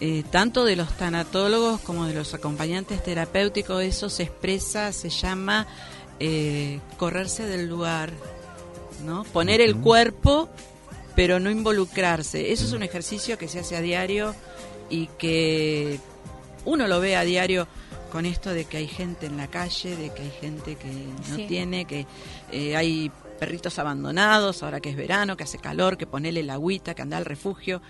[0.00, 3.82] eh, tanto de los tanatólogos como de los acompañantes terapéuticos.
[3.82, 5.66] Eso se expresa, se llama
[6.18, 8.12] eh, correrse del lugar,
[9.04, 9.24] ¿no?
[9.24, 10.48] Poner el cuerpo,
[11.14, 12.52] pero no involucrarse.
[12.52, 14.34] Eso es un ejercicio que se hace a diario
[14.88, 15.98] y que
[16.64, 17.68] uno lo ve a diario
[18.10, 20.88] con esto de que hay gente en la calle, de que hay gente que
[21.28, 21.44] no Sí.
[21.46, 22.06] tiene, que
[22.50, 26.94] eh, hay perritos abandonados, ahora que es verano, que hace calor, que ponele la agüita,
[26.94, 27.80] que anda al refugio.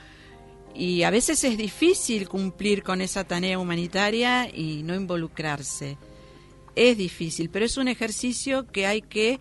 [0.74, 5.98] Y a veces es difícil cumplir con esa tarea humanitaria y no involucrarse.
[6.76, 9.40] Es difícil, pero es un ejercicio que hay que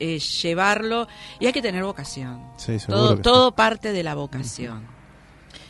[0.00, 1.06] eh, llevarlo
[1.38, 2.42] y hay que tener vocación.
[2.56, 4.86] Sí, Todo, parte de la vocación.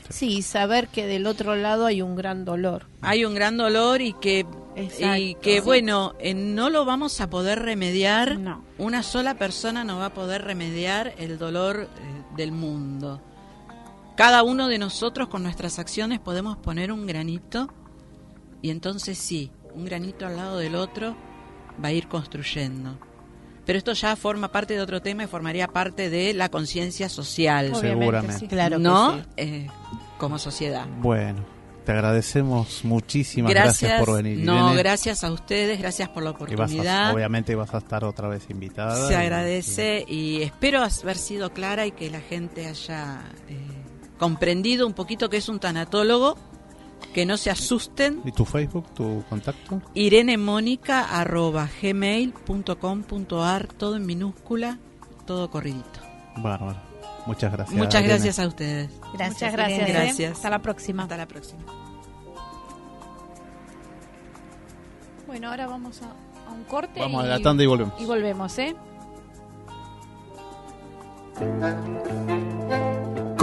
[0.09, 2.87] Sí, saber que del otro lado hay un gran dolor.
[3.01, 5.17] Hay un gran dolor y que, Exacto.
[5.17, 8.38] y que bueno, eh, no lo vamos a poder remediar.
[8.38, 8.64] No.
[8.79, 13.21] Una sola persona no va a poder remediar el dolor eh, del mundo.
[14.16, 17.68] Cada uno de nosotros con nuestras acciones podemos poner un granito
[18.62, 21.16] y entonces sí, un granito al lado del otro
[21.83, 22.96] va a ir construyendo.
[23.66, 27.66] Pero esto ya forma parte de otro tema y formaría parte de la conciencia social,
[27.72, 28.38] Obviamente, Seguramente.
[28.38, 28.46] sí.
[28.48, 29.16] Claro ¿no?
[29.16, 29.27] que sí.
[29.38, 29.66] Eh,
[30.18, 30.87] como sociedad.
[31.00, 31.44] Bueno,
[31.85, 34.38] te agradecemos muchísimas Gracias, gracias, por venir.
[34.44, 34.77] no, Irene.
[34.83, 37.14] gracias a ustedes, gracias por la Y vas a- oportunidad.
[37.14, 39.09] obviamente vas a estar otra vez invitada.
[39.09, 43.57] Se y- agradece y espero haber sido clara y que la gente haya eh,
[44.25, 46.39] comprendido un poquito que es un tanatólogo,
[47.13, 48.23] que no se asusten.
[48.25, 49.83] ¿Y tu Facebook, tu contacto?
[49.93, 54.79] irenemónica arroba gmail.com.ar, todo en minúscula,
[55.27, 56.01] todo corridito.
[56.39, 56.81] Bárbaro.
[57.27, 57.77] Muchas gracias.
[57.77, 58.09] Muchas Irene.
[58.09, 58.91] gracias a ustedes.
[59.13, 59.33] Gracias.
[59.35, 59.79] Muchas gracias.
[59.79, 59.93] Irene.
[59.93, 60.33] Gracias.
[60.33, 61.03] Hasta la próxima.
[61.03, 61.63] Hasta la próxima.
[65.27, 66.99] Bueno, ahora vamos a, a un corte.
[66.99, 68.01] Vamos a y, la tanda y volvemos.
[68.01, 68.75] Y volvemos, ¿eh?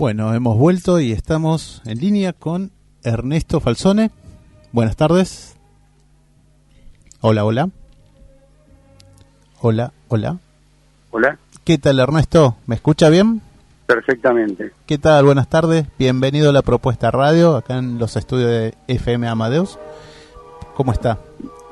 [0.00, 2.70] Bueno, hemos vuelto y estamos en línea con
[3.02, 4.10] Ernesto Falsone.
[4.72, 5.58] Buenas tardes.
[7.20, 7.68] Hola, hola.
[9.60, 10.38] Hola, hola.
[11.10, 12.56] Hola, ¿Qué tal, Ernesto?
[12.64, 13.42] ¿Me escucha bien?
[13.84, 14.72] perfectamente.
[14.86, 15.26] ¿Qué tal?
[15.26, 15.84] Buenas tardes.
[15.98, 19.78] Bienvenido a la propuesta radio, acá en los estudios de FM Amadeus.
[20.76, 21.18] ¿Cómo está?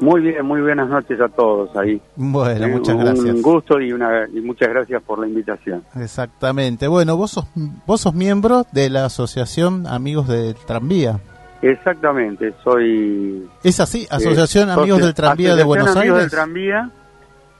[0.00, 2.00] Muy bien, muy buenas noches a todos ahí.
[2.14, 3.34] Bueno, Eh, muchas un, gracias.
[3.34, 5.82] Un gusto y, una, y muchas gracias por la invitación.
[6.00, 6.87] Exactamente.
[6.87, 7.46] Bueno, vos sos,
[7.87, 11.18] vos sos miembro de la Asociación Amigos del Tranvía.
[11.62, 13.48] Exactamente, soy...
[13.64, 14.06] ¿Es así?
[14.08, 16.30] Asociación eh, Amigos socio- del Tranvía de Asociación Buenos Amigos Aires.
[16.30, 16.90] del Tranvía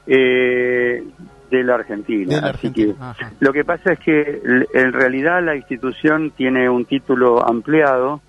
[0.07, 1.05] eh,
[1.51, 2.35] de la Argentina.
[2.37, 3.15] De la Así Argentina.
[3.19, 4.41] que lo que pasa es que
[4.75, 8.21] en realidad la institución tiene un título ampliado,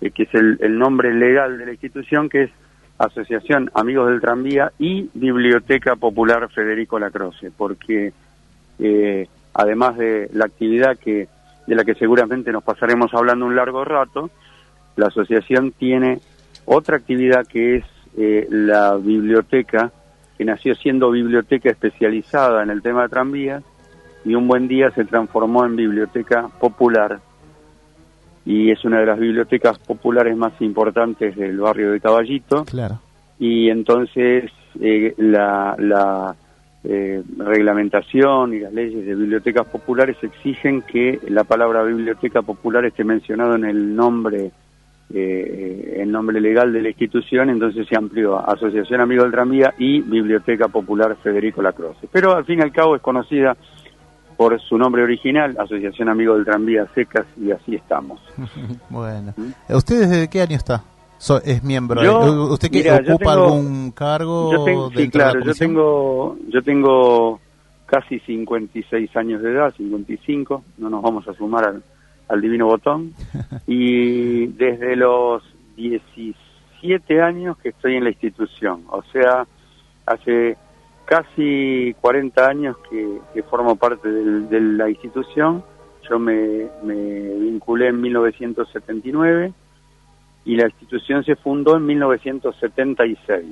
[0.00, 2.50] eh, que es el, el nombre legal de la institución, que es
[3.02, 8.12] Asociación Amigos del Tranvía y Biblioteca Popular Federico Lacroce, porque
[8.78, 11.28] eh, además de la actividad que
[11.66, 14.30] de la que seguramente nos pasaremos hablando un largo rato,
[14.96, 16.20] la asociación tiene
[16.64, 17.84] otra actividad que es
[18.16, 19.90] eh, la biblioteca,
[20.38, 23.64] que nació siendo biblioteca especializada en el tema de tranvías
[24.24, 27.20] y un buen día se transformó en biblioteca popular
[28.44, 32.98] y es una de las bibliotecas populares más importantes del barrio de Caballito Claro.
[33.38, 34.50] y entonces
[34.80, 36.34] eh, la, la
[36.84, 43.04] eh, reglamentación y las leyes de bibliotecas populares exigen que la palabra biblioteca popular esté
[43.04, 44.50] mencionado en el nombre
[45.14, 49.74] eh, el nombre legal de la institución, entonces se amplió a Asociación Amigos del Tranvía
[49.76, 52.08] y Biblioteca Popular Federico Lacroce.
[52.10, 53.54] Pero al fin y al cabo es conocida
[54.42, 58.20] por su nombre original, Asociación Amigos del Tranvía Secas, y así estamos.
[58.90, 59.32] bueno.
[59.68, 60.82] ¿Usted desde qué año está?
[61.18, 62.02] So- ¿Es miembro?
[62.02, 65.54] Yo- ¿Usted que mira, ocupa tengo- algún cargo Yo tengo, sí, claro, de la yo
[65.54, 67.40] tengo, yo tengo
[67.86, 71.82] casi 56 años de edad, 55, no nos vamos a sumar al,
[72.28, 73.14] al divino botón,
[73.68, 75.44] y desde los
[75.76, 79.46] 17 años que estoy en la institución, o sea,
[80.04, 80.56] hace
[81.04, 85.62] casi 40 años que, que formo parte del- de la institución,
[86.08, 89.52] yo me, me vinculé en 1979
[90.44, 93.44] y la institución se fundó en 1976.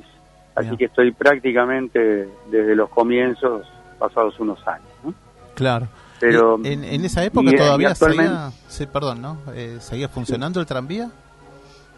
[0.55, 0.77] Así Bien.
[0.77, 3.67] que estoy prácticamente desde los comienzos,
[3.99, 4.89] pasados unos años.
[5.05, 5.15] ¿no?
[5.55, 5.87] Claro.
[6.19, 9.39] Pero, ¿Y en, en esa época y- y todavía actualmente- seguía, sí, perdón, ¿no?
[9.55, 11.11] Eh, ¿Seguía funcionando el tranvía?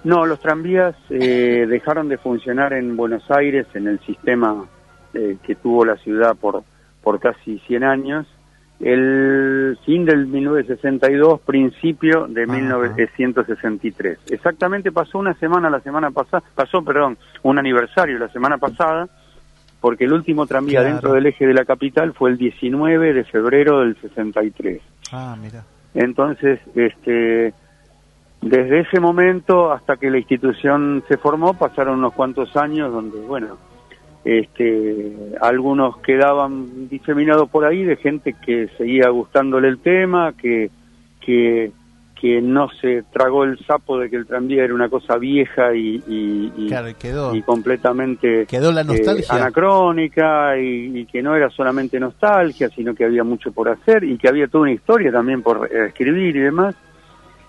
[0.04, 4.64] No, los tranvías eh, dejaron de funcionar en Buenos Aires en el sistema
[5.14, 6.62] eh, que tuvo la ciudad por,
[7.02, 8.26] por casi 100 años.
[8.80, 12.52] El fin del 1962, principio de Ajá.
[12.52, 14.18] 1963.
[14.30, 19.08] Exactamente pasó una semana la semana pasada, pasó, perdón, un aniversario la semana pasada,
[19.80, 20.92] porque el último tranvía Claro.
[20.94, 24.80] dentro del eje de la capital fue el 19 de febrero del 63.
[25.12, 25.62] Ah, mira.
[25.94, 27.54] Entonces, este,
[28.40, 33.58] desde ese momento hasta que la institución se formó, pasaron unos cuantos años donde, bueno,
[34.24, 40.70] este, algunos quedaban diseminados por ahí de gente que seguía gustándole el tema, que,
[41.20, 41.72] que,
[42.20, 45.96] que no se tragó el sapo de que el tranvía era una cosa vieja y,
[46.06, 47.34] y, y- Claro, y quedó.
[47.34, 49.34] y completamente Quedó la eh, nostalgia.
[49.34, 54.16] anacrónica y, y que no era solamente nostalgia, sino que había mucho por hacer y
[54.18, 56.76] que había toda una historia también por eh, escribir y demás.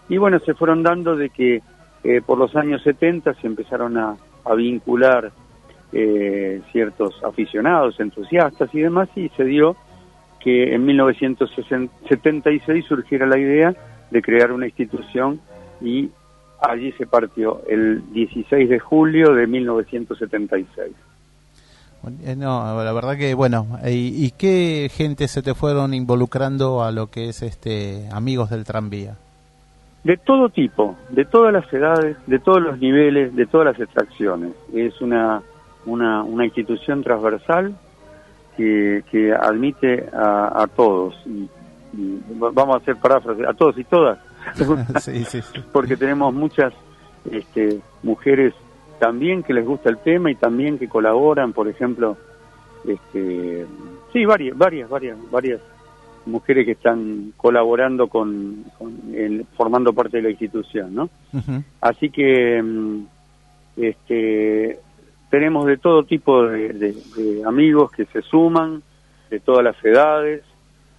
[0.10, 1.62] Y bueno, se fueron dando de que
[2.04, 5.32] eh, por los años 70 se empezaron a, a vincular
[5.94, 9.76] eh, ciertos aficionados, entusiastas y demás, y se dio
[10.40, 13.74] que en 1976 surgiera la idea
[14.12, 15.40] de crear una institución
[15.82, 16.10] y
[16.60, 20.92] allí se partió el 16 de julio de 1976.
[22.26, 26.92] Eh, No, la verdad que, bueno, ¿y, y qué gente se te fueron involucrando a
[26.92, 29.16] lo que es este Amigos del Tranvía?
[30.04, 34.52] De todo tipo, de todas las edades, de todos los niveles, de todas las extracciones.
[34.74, 35.42] Es una,
[35.86, 37.76] una, una institución transversal
[38.58, 41.16] que, que admite a, a todos.
[41.26, 41.50] Y,
[41.98, 44.20] y va- vamos a hacer paráfrasis, a todos y todas.
[45.02, 45.60] sí, sí, sí.
[45.72, 46.74] porque tenemos muchas
[47.32, 48.54] este, mujeres
[49.00, 52.18] también que les gusta el tema y también que colaboran, por ejemplo,
[52.88, 53.66] este,
[54.12, 55.60] sí, varias, varias, varias, varias
[56.26, 61.10] mujeres que están colaborando con, con el- formando parte de la institución, ¿no?
[61.82, 63.00] Así que mm,
[63.78, 64.80] este,
[65.34, 66.94] tenemos de todo tipo de,
[67.44, 68.84] amigos que se suman,
[69.32, 70.44] de todas las edades.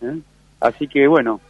[0.00, 0.18] ¿eh?
[0.58, 1.40] Así que bueno,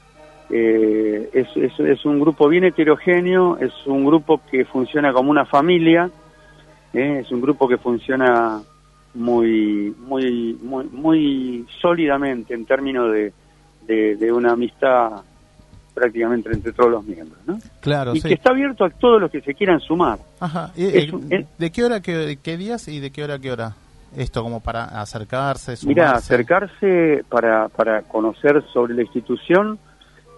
[0.51, 6.11] eh, es, es, un grupo bien heterogéneo, es un grupo que funciona como una familia,
[6.93, 7.21] ¿eh?
[7.23, 8.61] es un grupo que funciona
[9.15, 13.33] muy, muy, muy, muy sólidamente en términos de,
[14.17, 15.23] de una amistad
[15.95, 17.59] prácticamente entre todos los miembros, ¿no?
[17.81, 18.29] Claro, y sí.
[18.29, 20.19] que está abierto a todos los que se quieran sumar.
[20.41, 20.71] Ajá.
[20.77, 21.29] ¿Y, eh, un-
[21.59, 23.75] ¿De qué hora, qué, qué días y de qué hora, qué hora?
[24.17, 25.87] Esto como para acercarse, sumarse.
[25.89, 29.79] Mira, acercarse para, para conocer sobre la institución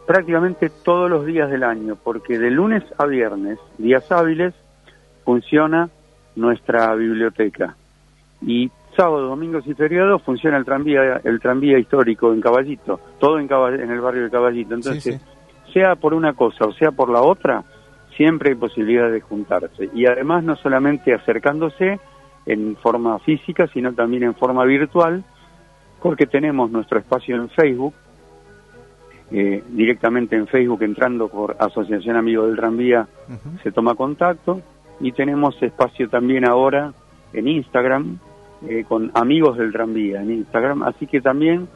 [0.06, 4.54] prácticamente todos los días del año, porque de lunes a viernes, días hábiles,
[5.24, 5.88] funciona
[6.36, 7.76] nuestra biblioteca.
[8.40, 13.48] Y sábado, domingos y feriados funciona el tranvía, el tranvía histórico en Caballito, todo en,
[13.48, 14.74] Caball- en el barrio de Caballito.
[14.74, 15.18] Entonces, Sí, sí.
[15.76, 17.62] Sea por una cosa o sea por la otra,
[18.16, 19.90] siempre hay posibilidad de juntarse.
[19.92, 22.00] Y además no solamente acercándose
[22.46, 25.22] en forma física, sino también en forma virtual,
[26.02, 27.92] porque tenemos nuestro espacio en Facebook,
[29.30, 33.06] eh, directamente en Facebook entrando por Asociación Amigos del Tranvía
[33.62, 34.62] se toma contacto.
[34.98, 36.94] Y tenemos espacio también ahora
[37.34, 38.18] en Instagram
[38.66, 41.68] eh, con amigos del tranvía en Instagram, así que también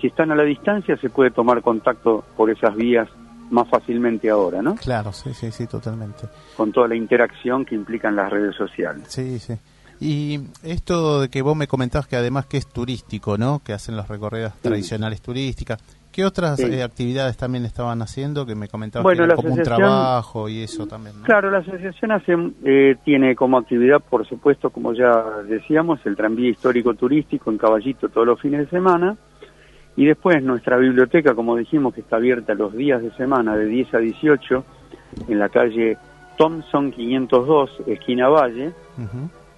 [0.00, 3.08] si están a la distancia se puede tomar contacto por esas vías
[3.50, 4.74] más fácilmente ahora, ¿no?
[4.76, 6.24] Claro, sí, sí, sí, totalmente.
[6.56, 9.04] Con toda la interacción que implican las redes sociales.
[9.08, 9.54] Sí, sí.
[10.00, 13.60] Y esto de que vos me comentabas que además que es turístico, ¿no?
[13.64, 15.82] Que hacen los recorridos tradicionales turísticas.
[16.12, 16.64] ¿Qué otras Sí.
[16.66, 18.46] eh, actividades también estaban haciendo?
[18.46, 21.24] Que me comentabas Bueno, que era como un trabajo y eso también, ¿no?
[21.24, 22.34] Claro, la asociación hace,
[22.64, 25.10] eh, tiene como actividad, por supuesto, como ya
[25.48, 29.16] decíamos, el tranvía histórico turístico en Caballito todos los fines de semana.
[29.98, 33.94] Y después nuestra biblioteca, como dijimos, que está abierta los días de semana de 10
[33.94, 34.64] a 18
[35.26, 35.96] en la calle
[36.36, 38.70] Thompson 502, esquina Valle,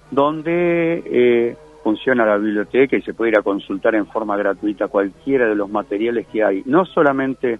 [0.09, 5.47] donde eh, funciona la biblioteca y se puede ir a consultar en forma gratuita cualquiera
[5.47, 7.59] de los materiales que hay, no solamente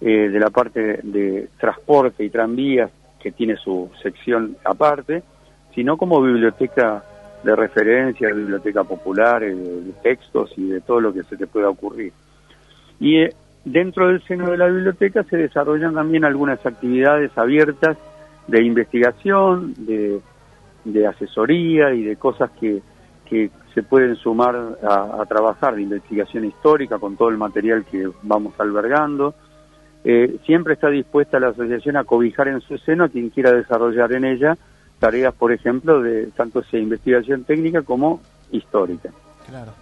[0.00, 5.24] eh, de la parte de transporte y tranvías, que tiene su sección aparte,
[5.74, 7.02] sino como biblioteca
[7.42, 11.68] de referencia, biblioteca popular, eh, de textos y de todo lo que se te pueda
[11.68, 12.12] ocurrir.
[12.98, 13.34] Y eh,
[13.64, 17.96] dentro del seno de la biblioteca se desarrollan también algunas actividades abiertas
[18.46, 20.20] de investigación, de,
[20.84, 22.82] de asesoría y de cosas que,
[23.24, 28.08] que se pueden sumar a, a trabajar, de investigación histórica con todo el material que
[28.22, 29.34] vamos albergando.
[30.02, 34.12] Eh, siempre está dispuesta la asociación a cobijar en su seno a quien quiera desarrollar
[34.12, 34.56] en ella
[35.00, 38.20] tareas, por ejemplo, de tanto sea investigación técnica como
[38.52, 39.10] histórica.
[39.48, 39.72] Claro.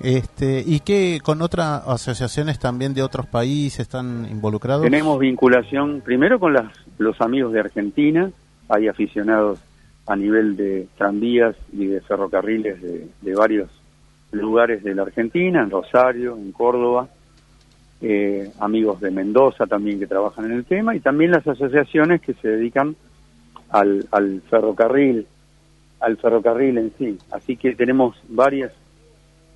[0.00, 4.82] Este, ¿Y qué con otras asociaciones también de otros países están involucrados?
[4.82, 8.30] Tenemos vinculación primero con las, los amigos de Argentina,
[8.68, 9.60] hay aficionados
[10.06, 13.70] a nivel de tranvías y de ferrocarriles de, de varios
[14.32, 17.08] lugares de la Argentina, en Rosario, en Córdoba,
[18.00, 22.34] eh, amigos de Mendoza también que trabajan en el tema, y también las asociaciones que
[22.34, 22.96] se dedican
[23.72, 25.26] al, al ferrocarril,
[26.00, 27.18] al ferrocarril en sí.
[27.30, 28.72] Así que tenemos varias,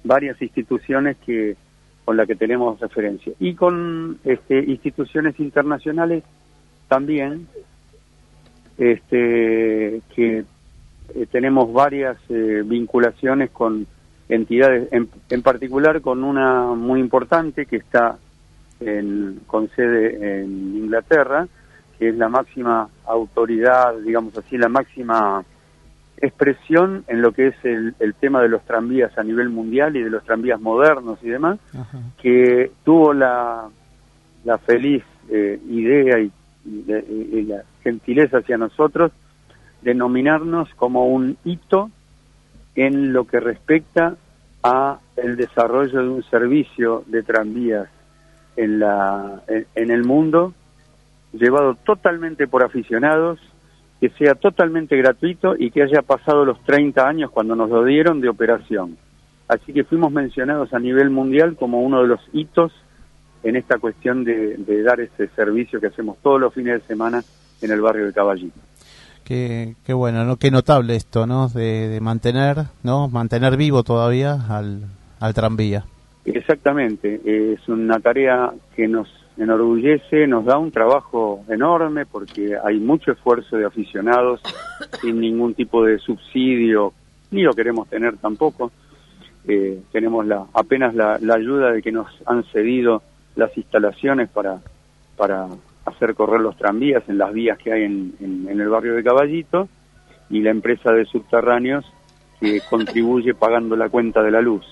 [0.03, 1.57] varias instituciones que
[2.05, 3.33] con las que tenemos referencia.
[3.41, 6.23] Y con este, instituciones internacionales
[6.89, 7.49] también,
[8.79, 10.45] este, que
[11.14, 13.87] eh, tenemos varias eh, vinculaciones con
[14.29, 18.19] entidades, en, en particular con una muy importante que está
[18.81, 21.49] en, con sede en Inglaterra,
[21.99, 25.45] que es la máxima autoridad, digamos así, la máxima
[26.19, 30.03] expresión en lo que es el, el tema de los tranvías a nivel mundial y
[30.03, 31.99] de los tranvías modernos y demás, Ajá.
[32.23, 33.69] que tuvo la,
[34.45, 36.31] la feliz eh, idea y,
[36.65, 39.13] y de- y la gentileza hacia nosotros
[39.83, 41.91] de nominarnos como un hito
[42.75, 44.17] en lo que respecta
[44.63, 47.89] a el desarrollo de un servicio de tranvías
[48.57, 50.55] en la en, en el mundo
[51.39, 53.39] llevado totalmente por aficionados
[54.01, 58.20] que sea totalmente gratuito y que haya pasado los 30 años cuando nos lo dieron
[58.20, 58.97] de operación.
[59.49, 62.72] Así que fuimos mencionados a nivel mundial como uno de los hitos
[63.43, 67.22] en esta cuestión de, de dar ese servicio que hacemos todos los fines de semana
[67.62, 68.59] en el barrio de Caballito.
[69.24, 70.37] Qué, qué bueno, ¿no?
[70.37, 71.49] Qué notable esto, ¿no?
[71.49, 73.09] De, de mantener, ¿no?
[73.09, 74.82] Mantener vivo todavía al,
[75.20, 75.84] al tranvía.
[76.24, 83.12] Exactamente, es una tarea que nos enorgullece, nos da un trabajo enorme porque hay mucho
[83.12, 84.41] esfuerzo de aficionados
[85.01, 86.93] sin ningún tipo de subsidio,
[87.30, 88.70] ni lo queremos tener tampoco.
[89.49, 93.03] Eh, tenemos la, apenas la, la ayuda de que nos han cedido
[93.37, 94.59] las instalaciones para,
[95.16, 95.47] para
[95.84, 99.05] hacer correr los tranvías en las vías que hay en, en- en el barrio de
[99.05, 99.68] Caballito
[100.30, 101.84] y la empresa de subterráneos
[102.41, 104.64] que contribuye pagando la cuenta de la luz.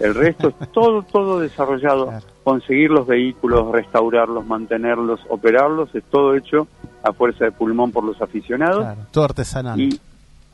[0.00, 2.12] El resto es todo, todo desarrollado.
[2.44, 6.68] Conseguir los vehículos, restaurarlos, mantenerlos, operarlos, es todo hecho
[7.02, 8.80] a fuerza de pulmón por los aficionados.
[8.80, 9.80] Claro, todo artesanal.
[9.80, 10.00] Y,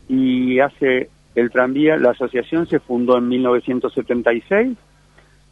[0.08, 4.76] y hace el tranvía, la asociación se fundó en 1976,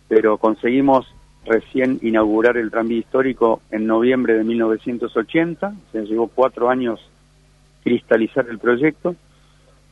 [0.09, 1.07] pero conseguimos
[1.45, 7.01] recién inaugurar el tranvía histórico en noviembre de 1980, se llevó cuatro años
[7.83, 9.17] cristalizar el proyecto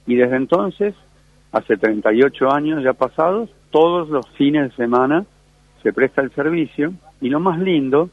[0.06, 0.94] y desde entonces,
[1.52, 5.24] hace 38 años ya pasados, todos los fines de semana
[5.82, 8.10] se presta el servicio y lo más lindo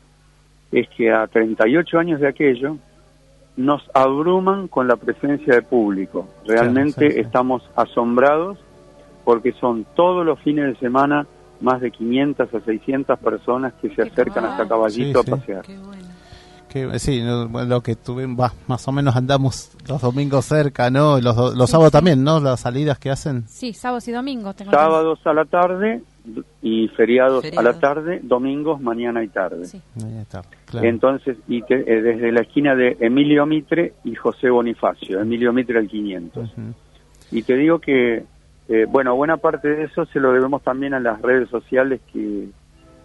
[0.72, 2.78] es que a 38 años de aquello
[3.58, 6.28] nos abruman con la presencia de público.
[6.46, 7.22] Realmente Claro, sí, sí.
[7.22, 8.58] estamos asombrados
[9.24, 11.26] porque son todos los fines de semana
[11.62, 15.32] más de 500 a 600 personas que se acercan hasta Caballito Sí, sí.
[15.32, 15.62] a pasear.
[15.66, 16.04] Qué bueno.
[16.76, 21.22] Que, sí, lo que tuvimos, más o menos andamos los domingos cerca, ¿no?
[21.22, 22.42] Los, los sábados también, ¿no?
[22.42, 23.48] Las salidas que hacen.
[23.48, 24.58] Sí, sábados y domingos.
[24.58, 24.72] Tengo.
[24.72, 26.02] Sábados a la tarde
[26.62, 29.64] y feriados, a la tarde, domingos mañana y tarde.
[29.64, 29.82] Sí.
[30.04, 30.86] Ahí está, claro.
[30.86, 35.80] Entonces, y que, eh, desde la esquina de Emilio Mitre y José Bonifacio, Emilio Mitre
[35.80, 36.44] al 500.
[36.44, 36.62] Ujú.
[37.32, 38.26] Y te digo que,
[38.68, 42.50] eh, bueno, buena parte de eso se lo debemos también a las redes sociales que,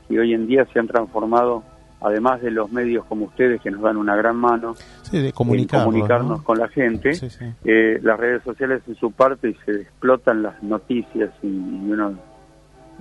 [0.09, 1.63] que hoy en día se han transformado,
[2.01, 5.33] además de los medios como ustedes que nos dan una gran mano Sí, de en
[5.33, 6.45] comunicarnos, comunicarnos ¿no?
[6.45, 7.45] con la gente, Sí, sí.
[7.65, 12.13] eh, las redes sociales en su parte y se explotan las noticias y, y uno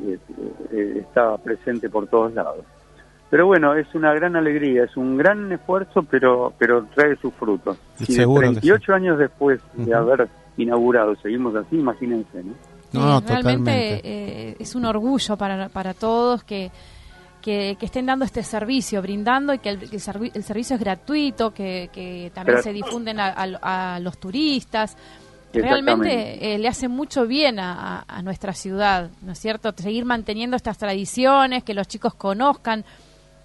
[0.02, 0.18] eh,
[0.72, 2.66] eh, está presente por todos lados.
[3.30, 7.78] Pero bueno, es una gran alegría, es un gran esfuerzo, pero pero trae sus frutos.
[8.00, 10.28] Y de Seguro que 38 años después de haber
[10.58, 12.54] inaugurado, seguimos así, imagínense, ¿no?
[12.92, 13.30] No, realmente
[13.72, 14.02] totalmente.
[14.04, 16.72] eh, es un orgullo para, para todos que,
[17.50, 20.76] que, que estén dando este servicio, brindando y que el, que el servi- el servicio
[20.76, 24.96] es gratuito, que, que también Pero- se difunden a, a- a los turistas.
[25.52, 29.72] Realmente eh, le hace mucho bien a, a- nuestra ciudad, ¿no es cierto?
[29.76, 32.86] Seguir manteniendo estas tradiciones, que los chicos conozcan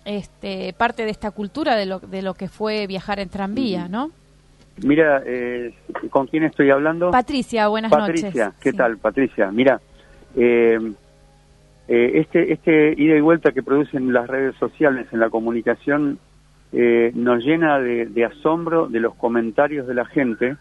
[0.05, 4.11] este, parte de esta cultura de lo, de lo que fue viajar en tranvía, ¿no?
[4.82, 5.72] Mira, eh,
[6.11, 7.11] ¿con quién estoy hablando?
[7.11, 8.61] Patricia, buenas Patricia, noches.
[8.61, 8.76] ¿qué Sí.
[8.76, 9.50] tal, Patricia?
[9.50, 9.80] Mira,
[10.36, 10.78] eh,
[11.89, 16.18] eh, este, este ida y vuelta que producen las redes sociales en la comunicación
[16.72, 20.57] eh, nos llena de, de asombro de los comentarios de la gente,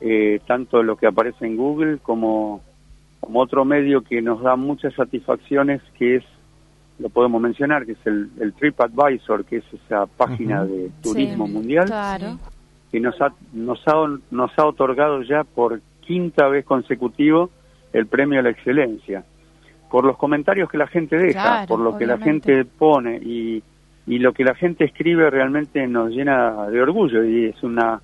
[0.00, 2.60] eh, tanto lo que aparece en Google como,
[3.20, 6.24] como otro medio que nos da muchas satisfacciones, que es,
[6.98, 11.52] lo podemos mencionar, que es el, el TripAdvisor, que es esa página de turismo Sí,
[11.52, 12.38] mundial Claro.
[12.90, 13.94] que nos ha, nos ha
[14.30, 17.48] nos ha otorgado ya por quinta vez consecutivo
[17.92, 19.24] el premio a la excelencia
[19.92, 23.62] por los comentarios que la gente deja Claro, por lo que la gente pone y,
[24.06, 28.00] y lo que la gente escribe realmente nos llena de orgullo y es una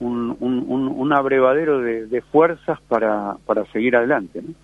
[0.00, 4.54] un, un, un, un abrevadero de, de fuerzas para, para seguir adelante ¿no?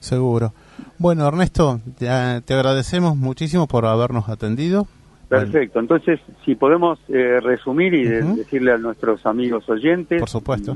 [0.00, 0.52] Seguro.
[0.98, 2.06] Bueno, Ernesto, te,
[2.44, 4.86] te agradecemos muchísimo por habernos atendido.
[5.28, 10.74] Perfecto, entonces si podemos eh, resumir y de- decirle a nuestros amigos oyentes, Por supuesto.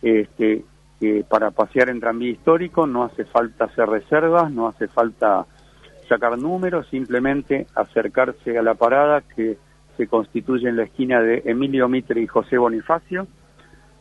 [0.00, 0.64] este,
[1.04, 5.44] que para pasear en tranvía histórico no hace falta hacer reservas, no hace falta
[6.08, 9.58] sacar números, simplemente acercarse a la parada que
[9.98, 13.26] se constituye en la esquina de Emilio Mitre y José Bonifacio,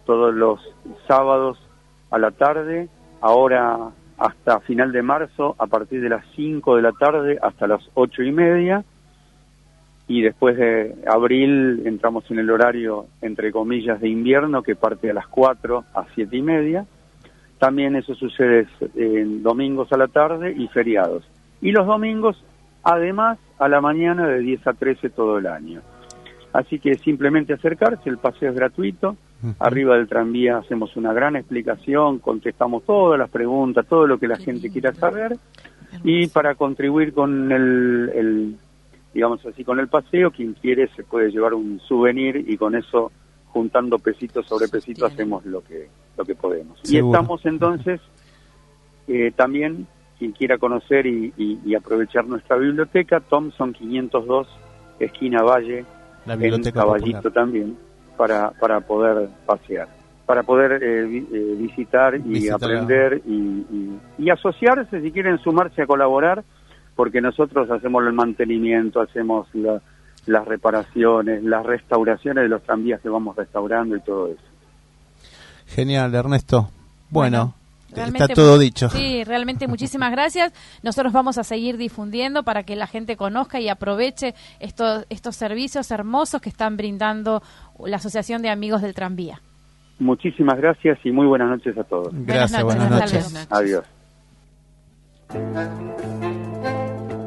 [0.06, 0.62] todos los
[1.06, 1.60] sábados
[2.10, 2.88] a la tarde,
[3.20, 7.82] ahora hasta final de marzo, a partir de las 5 de la tarde hasta las
[7.96, 8.86] ocho y media,
[10.08, 15.14] y después de abril entramos en el horario, entre comillas, de invierno, que parte a
[15.14, 16.86] las 4 a siete y media.
[17.64, 21.24] También eso sucede en domingos a la tarde y feriados.
[21.62, 22.44] Y los domingos,
[22.84, 25.80] además, a la mañana de 10 a 13 todo el año.
[26.52, 29.16] Así que simplemente acercarse, el paseo es gratuito.
[29.60, 34.36] Arriba del tranvía hacemos una gran explicación, contestamos todas las preguntas, todo lo que la
[34.36, 34.74] Qué gente lindo.
[34.74, 35.38] quiera saber.
[36.04, 38.56] Y para contribuir con el, el,
[39.14, 43.14] digamos así, con el paseo, quien quiere se puede llevar un souvenir y con eso,
[43.54, 45.14] juntando pesitos sobre Sostiene.
[45.14, 45.88] hacemos lo que,
[46.18, 46.80] lo que podemos.
[46.92, 48.02] Y estamos entonces,
[49.08, 49.88] eh, también,
[50.18, 54.48] quien quiera conocer y, y- y aprovechar nuestra biblioteca, Thompson 502,
[55.00, 55.86] esquina Valle,
[56.26, 57.34] La en Caballito popular.
[57.34, 57.78] también,
[58.18, 59.88] para, para poder pasear,
[60.26, 62.56] para poder eh, vi- eh, visitar y Visitar.
[62.56, 66.44] aprender y, y- y asociarse, si quieren sumarse a colaborar,
[66.96, 69.82] porque nosotros hacemos el mantenimiento, hacemos la-
[70.26, 74.42] las reparaciones, las restauraciones de los tranvías que vamos restaurando y todo eso.
[75.68, 76.70] Genial, Ernesto.
[77.10, 77.56] Bueno,
[77.90, 78.90] está Realmente todo dicho.
[78.90, 80.54] Sí, realmente muchísimas gracias.
[80.82, 85.92] Nosotros vamos a seguir difundiendo para que la gente conozca y aproveche estos, estos servicios
[85.92, 87.42] hermosos que están brindando
[87.86, 89.42] la Asociación de Amigos del Tranvía.
[90.00, 92.10] Muchísimas gracias y muy buenas noches a todos.
[92.12, 93.86] Gracias, Buenas buenas noches, Adiós.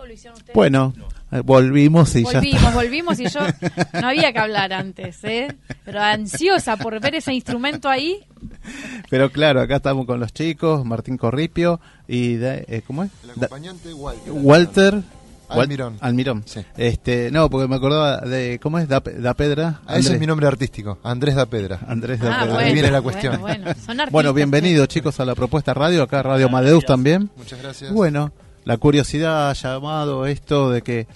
[0.00, 0.54] ¿O lo hicieron ustedes?
[0.54, 0.92] Bueno,
[1.30, 3.40] eh, volvimos y ya Volvimos, volvimos y yo
[4.00, 5.48] no había que hablar antes, ¿eh?
[5.84, 8.20] Pero ansiosa por ver ese instrumento ahí.
[9.08, 13.10] Pero claro, acá estamos con los chicos, Martín Corripio y de- eh, ¿cómo es?
[13.24, 14.32] El acompañante Walter.
[14.32, 14.94] Walter
[15.48, 15.96] Wal- Almirón.
[16.00, 16.42] Almirón.
[16.46, 16.60] Sí.
[16.76, 18.88] Este, no, porque me acordaba de ¿cómo es?
[18.88, 19.80] Da, da Pedra.
[19.86, 21.80] Ah, ese es mi nombre artístico, Andrés da Pedra.
[21.88, 22.58] Andrés da Ah, Pedra.
[22.58, 23.40] Ahí viene la cuestión.
[23.40, 27.30] Bueno, bueno, son artistas, Bueno, bienvenidos chicos a la propuesta radio, acá Radio Madeus también.
[27.36, 27.92] Muchas gracias.
[27.92, 28.32] Bueno,
[28.64, 31.06] la curiosidad ha llamado esto de que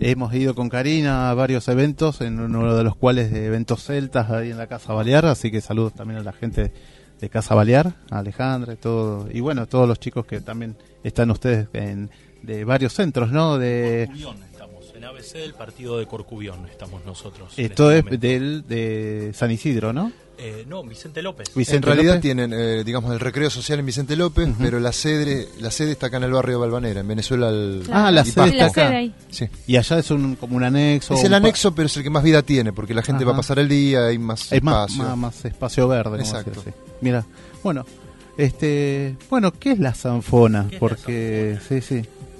[0.00, 4.30] hemos ido con Karina a varios eventos, en uno de los cuales de eventos celtas
[4.30, 6.72] ahí en la Casa Balear, así que saludos también a la gente
[7.20, 11.30] de Casa Balear, a Alejandra y todo, y bueno, todos los chicos que también están
[11.30, 12.10] ustedes en,
[12.42, 13.58] de varios centros, ¿no?
[13.58, 14.08] De
[15.06, 17.52] ABC del partido de Corcubión estamos nosotros.
[17.56, 18.26] esto este es momento.
[18.26, 20.12] del de San Isidro, ¿no?
[20.38, 21.48] Eh, no, Vicente López.
[21.54, 22.20] Vicente en realidad López.
[22.22, 26.08] tienen, eh, digamos, el recreo social en Vicente López, pero la sede, la sede está
[26.08, 27.48] acá en el barrio de Balvanera, en Venezuela.
[27.48, 28.88] Al, Ah, la y sede está acá.
[28.88, 29.12] sede.
[29.30, 29.48] Sí.
[29.66, 31.14] Y allá es un como un anexo.
[31.14, 33.30] Es el anexo, pero es el que más vida tiene, porque la gente Ajá.
[33.30, 35.04] va a pasar el día, hay más Es más, espacio.
[35.04, 36.18] más, más espacio verde.
[36.18, 36.60] Exacto.
[36.62, 36.70] sí.
[37.00, 37.24] Mira,
[37.62, 37.86] bueno,
[38.36, 40.66] este, bueno, ¿qué es la zanfona?
[40.68, 41.94] ¿Qué es la Porque, sí, sí,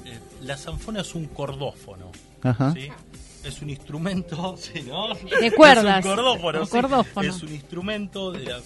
[0.04, 2.12] Eh, la zanfona es un cordófono.
[2.42, 2.72] Ajá.
[2.72, 2.88] ¿sí?
[3.44, 5.14] Es un instrumento, ¿sí, ¿no?
[5.14, 6.00] De cuerdas.
[6.04, 6.70] Es un cordófono, Un sí.
[6.72, 7.28] cordófono.
[7.28, 8.60] Es un instrumento de, la-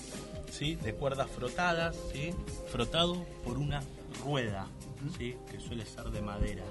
[0.51, 0.75] ¿sí?
[0.77, 2.33] de cuerdas frotadas, ¿sí?
[2.73, 3.83] frotado por una
[4.25, 4.67] rueda,
[5.19, 5.37] ¿sí?
[5.51, 6.63] que suele ser de madera.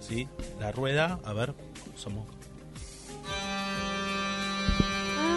[0.00, 0.28] ¿sí?
[0.60, 1.54] La rueda, a ver,
[1.96, 2.26] somos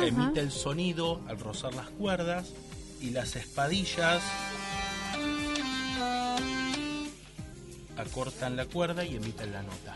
[0.04, 0.06] Ajá.
[0.06, 2.50] emite el sonido al rozar las cuerdas
[3.02, 4.22] y las espadillas
[7.98, 9.96] acortan la cuerda y emiten la nota.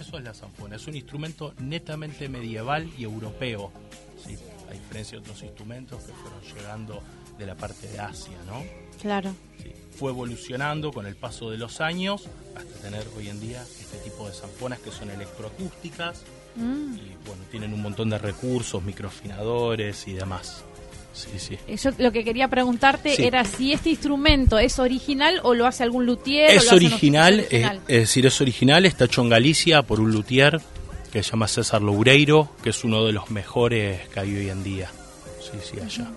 [0.00, 3.72] Eso es la zanfona, es un instrumento netamente medieval y europeo,
[4.24, 4.36] ¿sí?
[4.68, 7.02] a diferencia de otros instrumentos que fueron llegando
[7.38, 8.62] de la parte de Asia, ¿no?
[9.00, 9.34] Claro.
[9.62, 9.72] Sí.
[9.98, 14.26] Fue evolucionando con el paso de los años hasta tener hoy en día este tipo
[14.26, 16.22] de zanfonas que son electroacústicas,
[16.56, 16.96] Mm.
[16.96, 20.64] y bueno, tienen un montón de recursos, microafinadores y demás.
[21.18, 21.58] Sí, sí.
[21.76, 23.24] Yo lo que quería preguntarte Sí.
[23.24, 26.50] era si este instrumento es original o lo hace algún luthier.
[26.50, 27.80] o Es lo hacen original, es, original.
[27.88, 30.60] es decir, es original, está hecho en Galicia por un luthier
[31.12, 34.62] que se llama César Loureiro, que es uno de los mejores que hay hoy en
[34.62, 34.90] día.
[35.40, 36.08] Sí, sí, allá.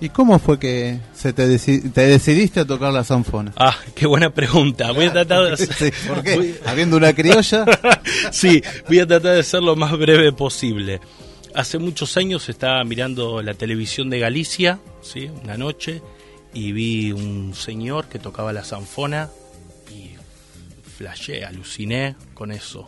[0.00, 3.52] ¿Y cómo fue que se te, deci- te decidiste a tocar la zanfona?
[3.56, 4.92] Ah, qué buena pregunta.
[4.92, 6.36] Voy a tratar de hacer- Sí, ¿Por qué?
[6.36, 7.64] Voy- Habiendo una criolla.
[8.32, 11.00] sí, voy a tratar de ser lo más breve posible.
[11.54, 15.30] Hace muchos años estaba mirando la televisión de Galicia, ¿sí?
[15.42, 16.02] una noche,
[16.52, 19.30] y vi un señor que tocaba la zanfona
[19.90, 20.12] y
[20.96, 22.86] flashé, aluciné con eso.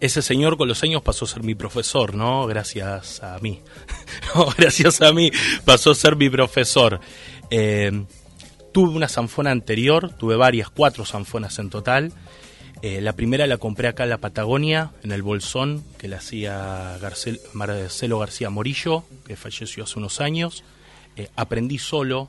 [0.00, 2.46] Ese señor con los años pasó a ser mi profesor, ¿no?
[2.46, 3.60] Gracias a mí.
[4.34, 5.30] No, gracias a mí
[5.64, 7.00] pasó a ser mi profesor.
[7.50, 8.04] Eh,
[8.72, 12.12] tuve una zanfona anterior, tuve varias, cuatro zanfonas en total.
[12.86, 16.98] Eh, la primera la compré acá en la Patagonia, en el Bolsón, que la hacía
[17.00, 20.64] Garcel- Marcelo García Morillo, que falleció hace unos años.
[21.16, 22.28] Eh, aprendí solo,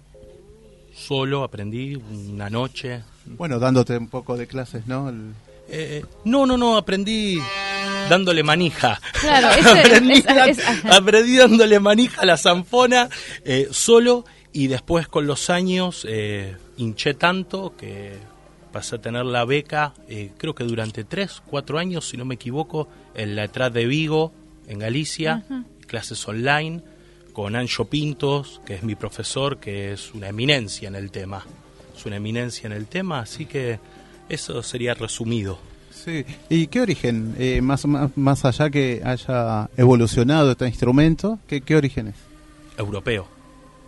[0.95, 3.03] solo aprendí una noche.
[3.25, 5.09] Bueno, dándote un poco de clases, ¿no?
[5.09, 5.33] El-
[5.67, 7.39] Eh, no, no, no, aprendí
[8.07, 9.01] dándole manija.
[9.19, 13.09] Claro, es- aprendí, es- da- es- aprendí dándole manija a la zanfona
[13.43, 18.13] eh, solo y después con los años eh, hinché tanto que
[18.75, 22.35] pasé a tener la beca, eh, creo que durante tres, cuatro años, si no me
[22.35, 24.33] equivoco, en la ETRAD de Vigo,
[24.67, 25.45] en Galicia,
[25.87, 26.81] clases online,
[27.31, 31.45] con Ancho Pintos, que es mi profesor, que es una eminencia en el tema.
[31.95, 33.79] Es una eminencia en el tema, así que
[34.27, 35.57] eso sería resumido.
[35.89, 36.25] Sí.
[36.49, 37.33] ¿Y qué origen?
[37.39, 42.15] Eh, más, más, más allá que haya evolucionado este instrumento, ¿qué, qué origen es?
[42.77, 43.25] Europeo.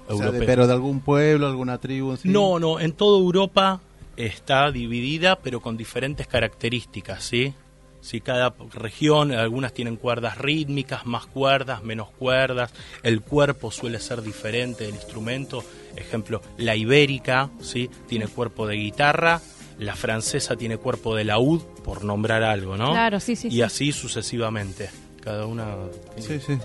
[0.08, 0.46] O sea, de- Europeo.
[0.48, 2.16] pero de algún pueblo, alguna tribu.
[2.16, 2.30] ¿sí?
[2.30, 3.82] No, no, en toda Europa
[4.18, 7.54] está dividida, pero con diferentes características, ¿sí?
[8.02, 12.72] Sí, cada región, algunas tienen cuerdas rítmicas, más cuerdas, menos cuerdas,
[13.04, 15.64] el cuerpo suele ser diferente del instrumento,
[15.96, 17.90] ejemplo, la ibérica, ¿sí?
[18.08, 19.42] Tiene cuerpo de guitarra,
[19.80, 22.92] la francesa tiene cuerpo de laúd, por nombrar algo, ¿no?
[22.92, 23.62] Claro, sí, sí, Y sí.
[23.62, 24.90] así sucesivamente,
[25.22, 25.76] cada una...
[26.18, 26.58] Sí, sí.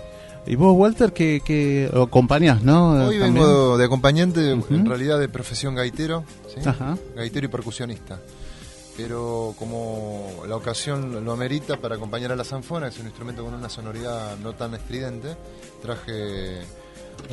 [0.45, 2.91] ¿Y vos, Walter, que, que acompañás, no?
[3.07, 3.33] Hoy También.
[3.35, 4.73] vengo de acompañante, Ujú.
[4.73, 6.67] en realidad de profesión gaitero, ¿sí?
[6.67, 6.97] Ajá.
[7.15, 8.19] gaitero y percusionista.
[8.97, 13.43] Pero como la ocasión lo amerita para acompañar a la zanfona, que es un instrumento
[13.43, 15.35] con una sonoridad no tan estridente,
[15.81, 16.59] traje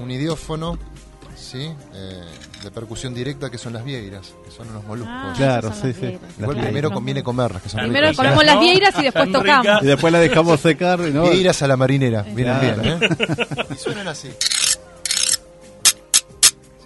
[0.01, 0.79] un idiófono,
[1.41, 1.73] ¿sí?
[1.95, 2.25] Eh,
[2.63, 5.15] de percusión directa, que son las vieiras, que son unos moluscos.
[5.17, 6.19] Ah, Claro, sí, las sí.
[6.39, 8.17] Igual Las primero conviene comerlas, que son Primero ricas.
[8.17, 9.83] comemos las vieiras y después tocamos.
[9.83, 11.23] Y después la dejamos secar, ¿no?
[11.31, 12.83] Vieiras a la marinera, vienen Claro.
[12.83, 13.09] bien, ¿eh?
[13.75, 14.29] Y suenan así.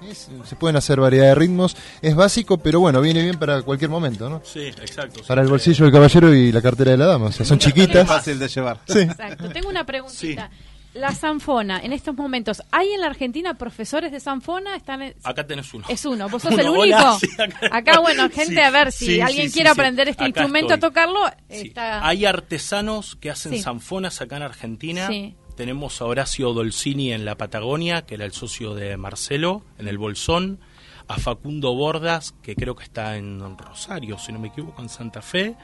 [0.01, 1.77] Sí, se- pueden hacer variedad de ritmos.
[2.03, 4.43] Es básico, pero bueno, viene bien para cualquier momento, ¿no?
[4.45, 5.23] Sí, exacto.
[5.27, 7.27] Para el bolsillo del caballero y la cartera de la dama.
[7.27, 8.07] O sea, son Es chiquitas.
[8.07, 8.81] fácil de llevar.
[8.87, 9.01] Sí.
[9.01, 9.49] Exacto.
[9.49, 10.51] Tengo una preguntita.
[10.95, 14.77] La sanfona, en estos momentos, ¿hay en la Argentina profesores de sanfona?
[14.77, 15.85] Están en- Acá tenés uno.
[15.89, 17.19] Es uno, vos sos Uno, el hola, único.
[17.21, 17.77] sí, acá.
[17.77, 17.99] acá.
[18.01, 20.87] bueno, gente, Sí, a ver, si sí, alguien quiere aprender este Acá instrumento estoy.
[20.87, 22.07] a tocarlo, está...
[22.07, 25.09] Hay artesanos que hacen sanfonas acá en Argentina.
[25.57, 29.99] Tenemos a Horacio Dolcini en la Patagonia, que era el socio de Marcelo, en el
[29.99, 30.61] Bolsón.
[31.07, 35.23] A Facundo Bordas, que creo que está en Rosario, si no me equivoco, en Santa
[35.23, 35.55] Fe.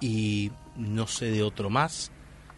[0.00, 2.10] Y no sé de otro más,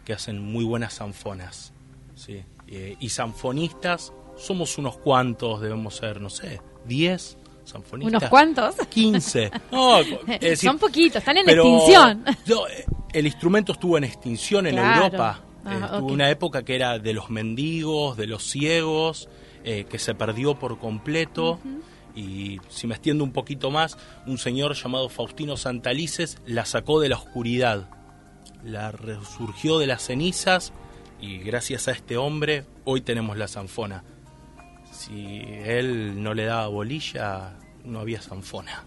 [0.05, 1.71] que hacen muy buenas sanfonas.
[2.19, 2.43] Sí.
[2.67, 8.21] Eh, y sanfonistas, somos unos cuantos, debemos ser, no sé, 10 sanfonistas.
[8.21, 8.75] ¿Unos cuantos?
[8.89, 9.51] 15.
[9.71, 12.25] No, es decir, Son poquitos, están en pero, extinción.
[12.47, 15.05] no, eh, el instrumento estuvo en extinción en Claro.
[15.05, 15.41] Europa.
[15.65, 19.29] Ah, Eh, tuvo una época que era de los mendigos, de los ciegos,
[19.63, 21.59] eh, que se perdió por completo.
[22.15, 27.07] Y si me extiendo un poquito más, un señor llamado Faustino Santalices la sacó de
[27.09, 27.89] la oscuridad,
[28.63, 30.73] la resurgió de las cenizas
[31.21, 34.03] y gracias a este hombre hoy tenemos la zanfona.
[34.91, 37.51] Si él no le daba bolilla,
[37.85, 38.83] no había zanfona.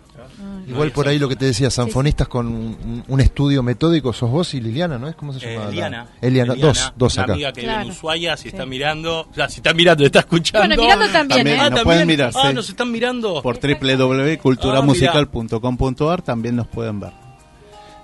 [0.69, 4.53] Igual por ahí lo que te decía, sanfonistas con un, un estudio metódico, sos vos
[4.53, 5.15] y Liliana, ¿no es?
[5.17, 5.65] ¿Cómo se Eh, llama?
[5.65, 6.07] la- Eliana.
[6.21, 7.33] Eliana, dos, dos una acá.
[7.33, 8.49] amiga que vive en Ushuaia, si Sí.
[8.49, 10.67] está mirando, o sea, si está mirando, está escuchando.
[10.69, 11.61] Bueno, mirando también, También, ¿eh?
[11.61, 11.85] Ah, nos también.
[11.85, 13.41] pueden mirar, Ah, nos están mirando.
[13.43, 17.13] Por www.culturamusical.com.ar también nos pueden ver.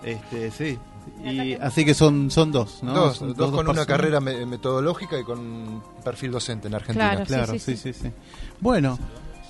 [0.04, 0.78] Este, sí.
[1.24, 2.94] Y, así que son, son dos, ¿no?
[2.94, 7.10] Dos, Son dos con una carrera me- metodológica y con un perfil docente en Argentina.
[7.10, 7.24] Claro.
[7.26, 8.12] Claro, Sí, sí, sí, sí, sí.
[8.60, 8.98] Bueno,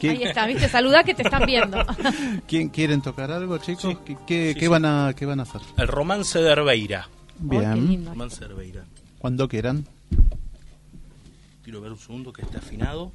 [0.00, 1.78] ¿quién, Ahí está, viste, saluda que te están viendo.
[2.48, 3.82] quién quieren tocar algo, chicos?
[3.82, 3.98] Sí.
[4.04, 4.66] ¿Qué, qué- Sí, qué sí.
[4.68, 5.60] van a, qué van a hacer?
[5.76, 7.08] El romance de Herbeira.
[7.10, 8.10] Oh, Bien, lindo.
[8.10, 8.84] Romance de Herbeira.
[9.18, 9.86] cuando quieran.
[11.62, 13.12] Quiero ver un segundo que está afinado.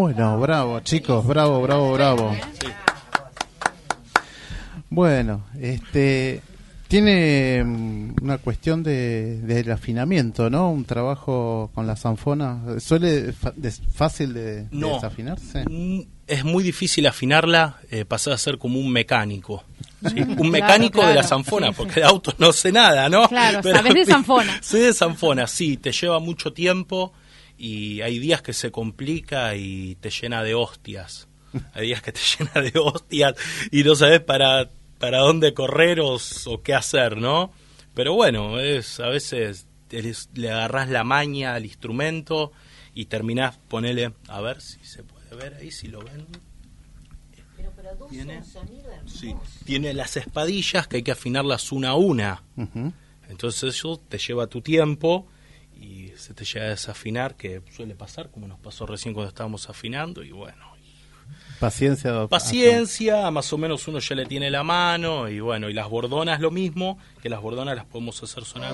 [0.00, 2.34] Bueno, bravo, chicos, bravo, bravo, bravo.
[4.88, 6.40] Bueno, este
[6.88, 10.70] tiene mm, una cuestión de, del afinamiento, ¿no?
[10.70, 12.80] Un trabajo con la zanfona.
[12.80, 13.34] ¿Suele
[13.94, 14.94] fácil de, de No.
[14.94, 15.64] desafinarse?
[15.68, 19.64] Mm, Es muy difícil afinarla, eh, pasar a ser como un mecánico.
[20.08, 20.14] ¿sí?
[20.22, 23.28] Un Claro, mecánico de la zanfona, porque de autos no sé nada, ¿no?
[23.28, 24.58] Claro, sabes de zanfona.
[24.62, 27.12] Sé de zanfona, sí, te lleva mucho tiempo
[27.60, 31.28] y hay días que se complica y te llena de hostias.
[31.74, 33.34] Hay días que te llena de hostias
[33.70, 36.18] y no sabes para, para dónde correr o,
[36.64, 37.52] qué hacer, ¿no?
[37.94, 39.66] Pero bueno, es a veces
[40.34, 42.52] le agarrás la maña al instrumento
[42.94, 46.26] y terminás, ponele, a ver si se puede ver ahí, si lo ven.
[48.08, 48.40] Tiene,
[49.06, 49.34] sí,
[49.64, 52.42] tiene las espadillas que hay que afinarlas una a una.
[53.28, 55.26] Entonces eso te lleva tu tiempo
[56.20, 60.22] se te llega a desafinar, que suele pasar, como nos pasó recién cuando estábamos afinando,
[60.22, 60.70] y bueno,
[61.58, 62.26] Paciencia.
[62.26, 66.40] paciencia, más o menos uno ya le tiene la mano, y bueno, y las bordonas
[66.40, 68.72] lo mismo, que las bordonas las podemos hacer sonar.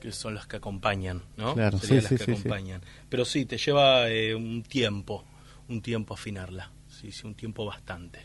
[0.00, 1.54] que son las que acompañan, ¿no?
[1.54, 2.30] Claro, Serían sí, las sí, que sí.
[2.32, 2.82] acompañan.
[3.08, 5.24] Pero sí, te lleva eh, un tiempo,
[5.68, 6.70] un tiempo afinarla,
[7.12, 8.20] sí, sí, un tiempo bastante.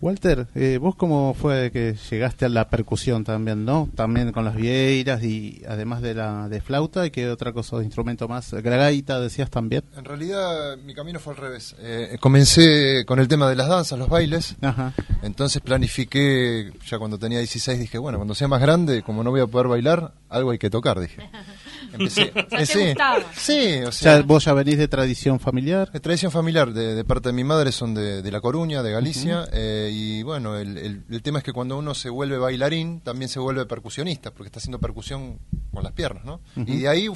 [0.00, 3.88] Walter, eh, vos cómo fue que llegaste a la percusión también, ¿no?
[3.94, 8.28] También con las vieiras y además de la de flauta y qué otra cosa, instrumento
[8.28, 9.82] más, la gaita decías también.
[9.96, 11.74] En realidad mi camino fue al revés.
[11.78, 14.56] Eh, comencé con el tema de las danzas, los bailes.
[14.60, 14.92] Ajá.
[15.22, 19.40] Entonces planifiqué, ya cuando tenía 16, dije, bueno, cuando sea más grande, como no voy
[19.40, 21.28] a poder bailar, algo hay que tocar, dije.
[21.92, 22.32] Empecé.
[22.34, 23.24] Ya te eh, sí, gustaba.
[23.36, 23.52] sí,
[23.84, 25.92] o O sea, sea, vos ya venís de tradición familiar.
[25.92, 28.90] de tradición familiar, de, de parte de mi madre son de, de La Coruña, de
[28.90, 33.00] Galicia, eh, y bueno, el, el- el tema es que cuando uno se vuelve bailarín,
[33.00, 35.38] también se vuelve percusionista, porque está haciendo percusión
[35.72, 36.40] con las piernas, ¿no?
[36.56, 37.06] Y de ahí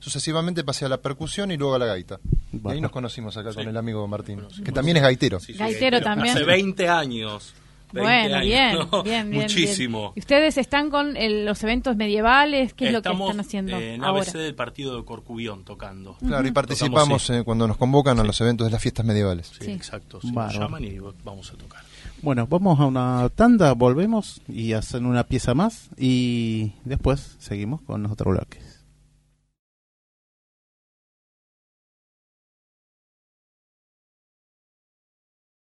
[0.00, 2.18] sucesivamente pasé a la percusión y luego a la gaita.
[2.52, 3.56] Y ahí nos conocimos acá Sí.
[3.56, 5.38] con el amigo Martín, que también es gaitero.
[5.38, 6.36] Sí, sí, Gaitero también.
[6.36, 7.54] Hace 20 años.
[7.94, 9.02] 20 Bueno, años, bien, ¿no?
[9.02, 9.42] bien, bien.
[9.42, 9.98] Muchísimo.
[10.00, 10.12] bien.
[10.16, 12.74] ¿Y ustedes están con el- los eventos medievales?
[12.74, 14.22] ¿Qué es lo que están haciendo en ahora?
[14.22, 16.16] ABC del partido de Corcubión tocando.
[16.26, 17.32] Claro, y participamos sí.
[17.34, 19.48] eh, cuando nos convocan a los eventos de las fiestas medievales.
[19.58, 19.70] Sí, Sí.
[19.72, 20.20] exacto.
[20.20, 21.82] sí, nos llaman y vamos a tocar.
[22.22, 28.02] Bueno, vamos a una tanda, volvemos y hacen una pieza más y después seguimos con
[28.02, 28.73] los otros bloques.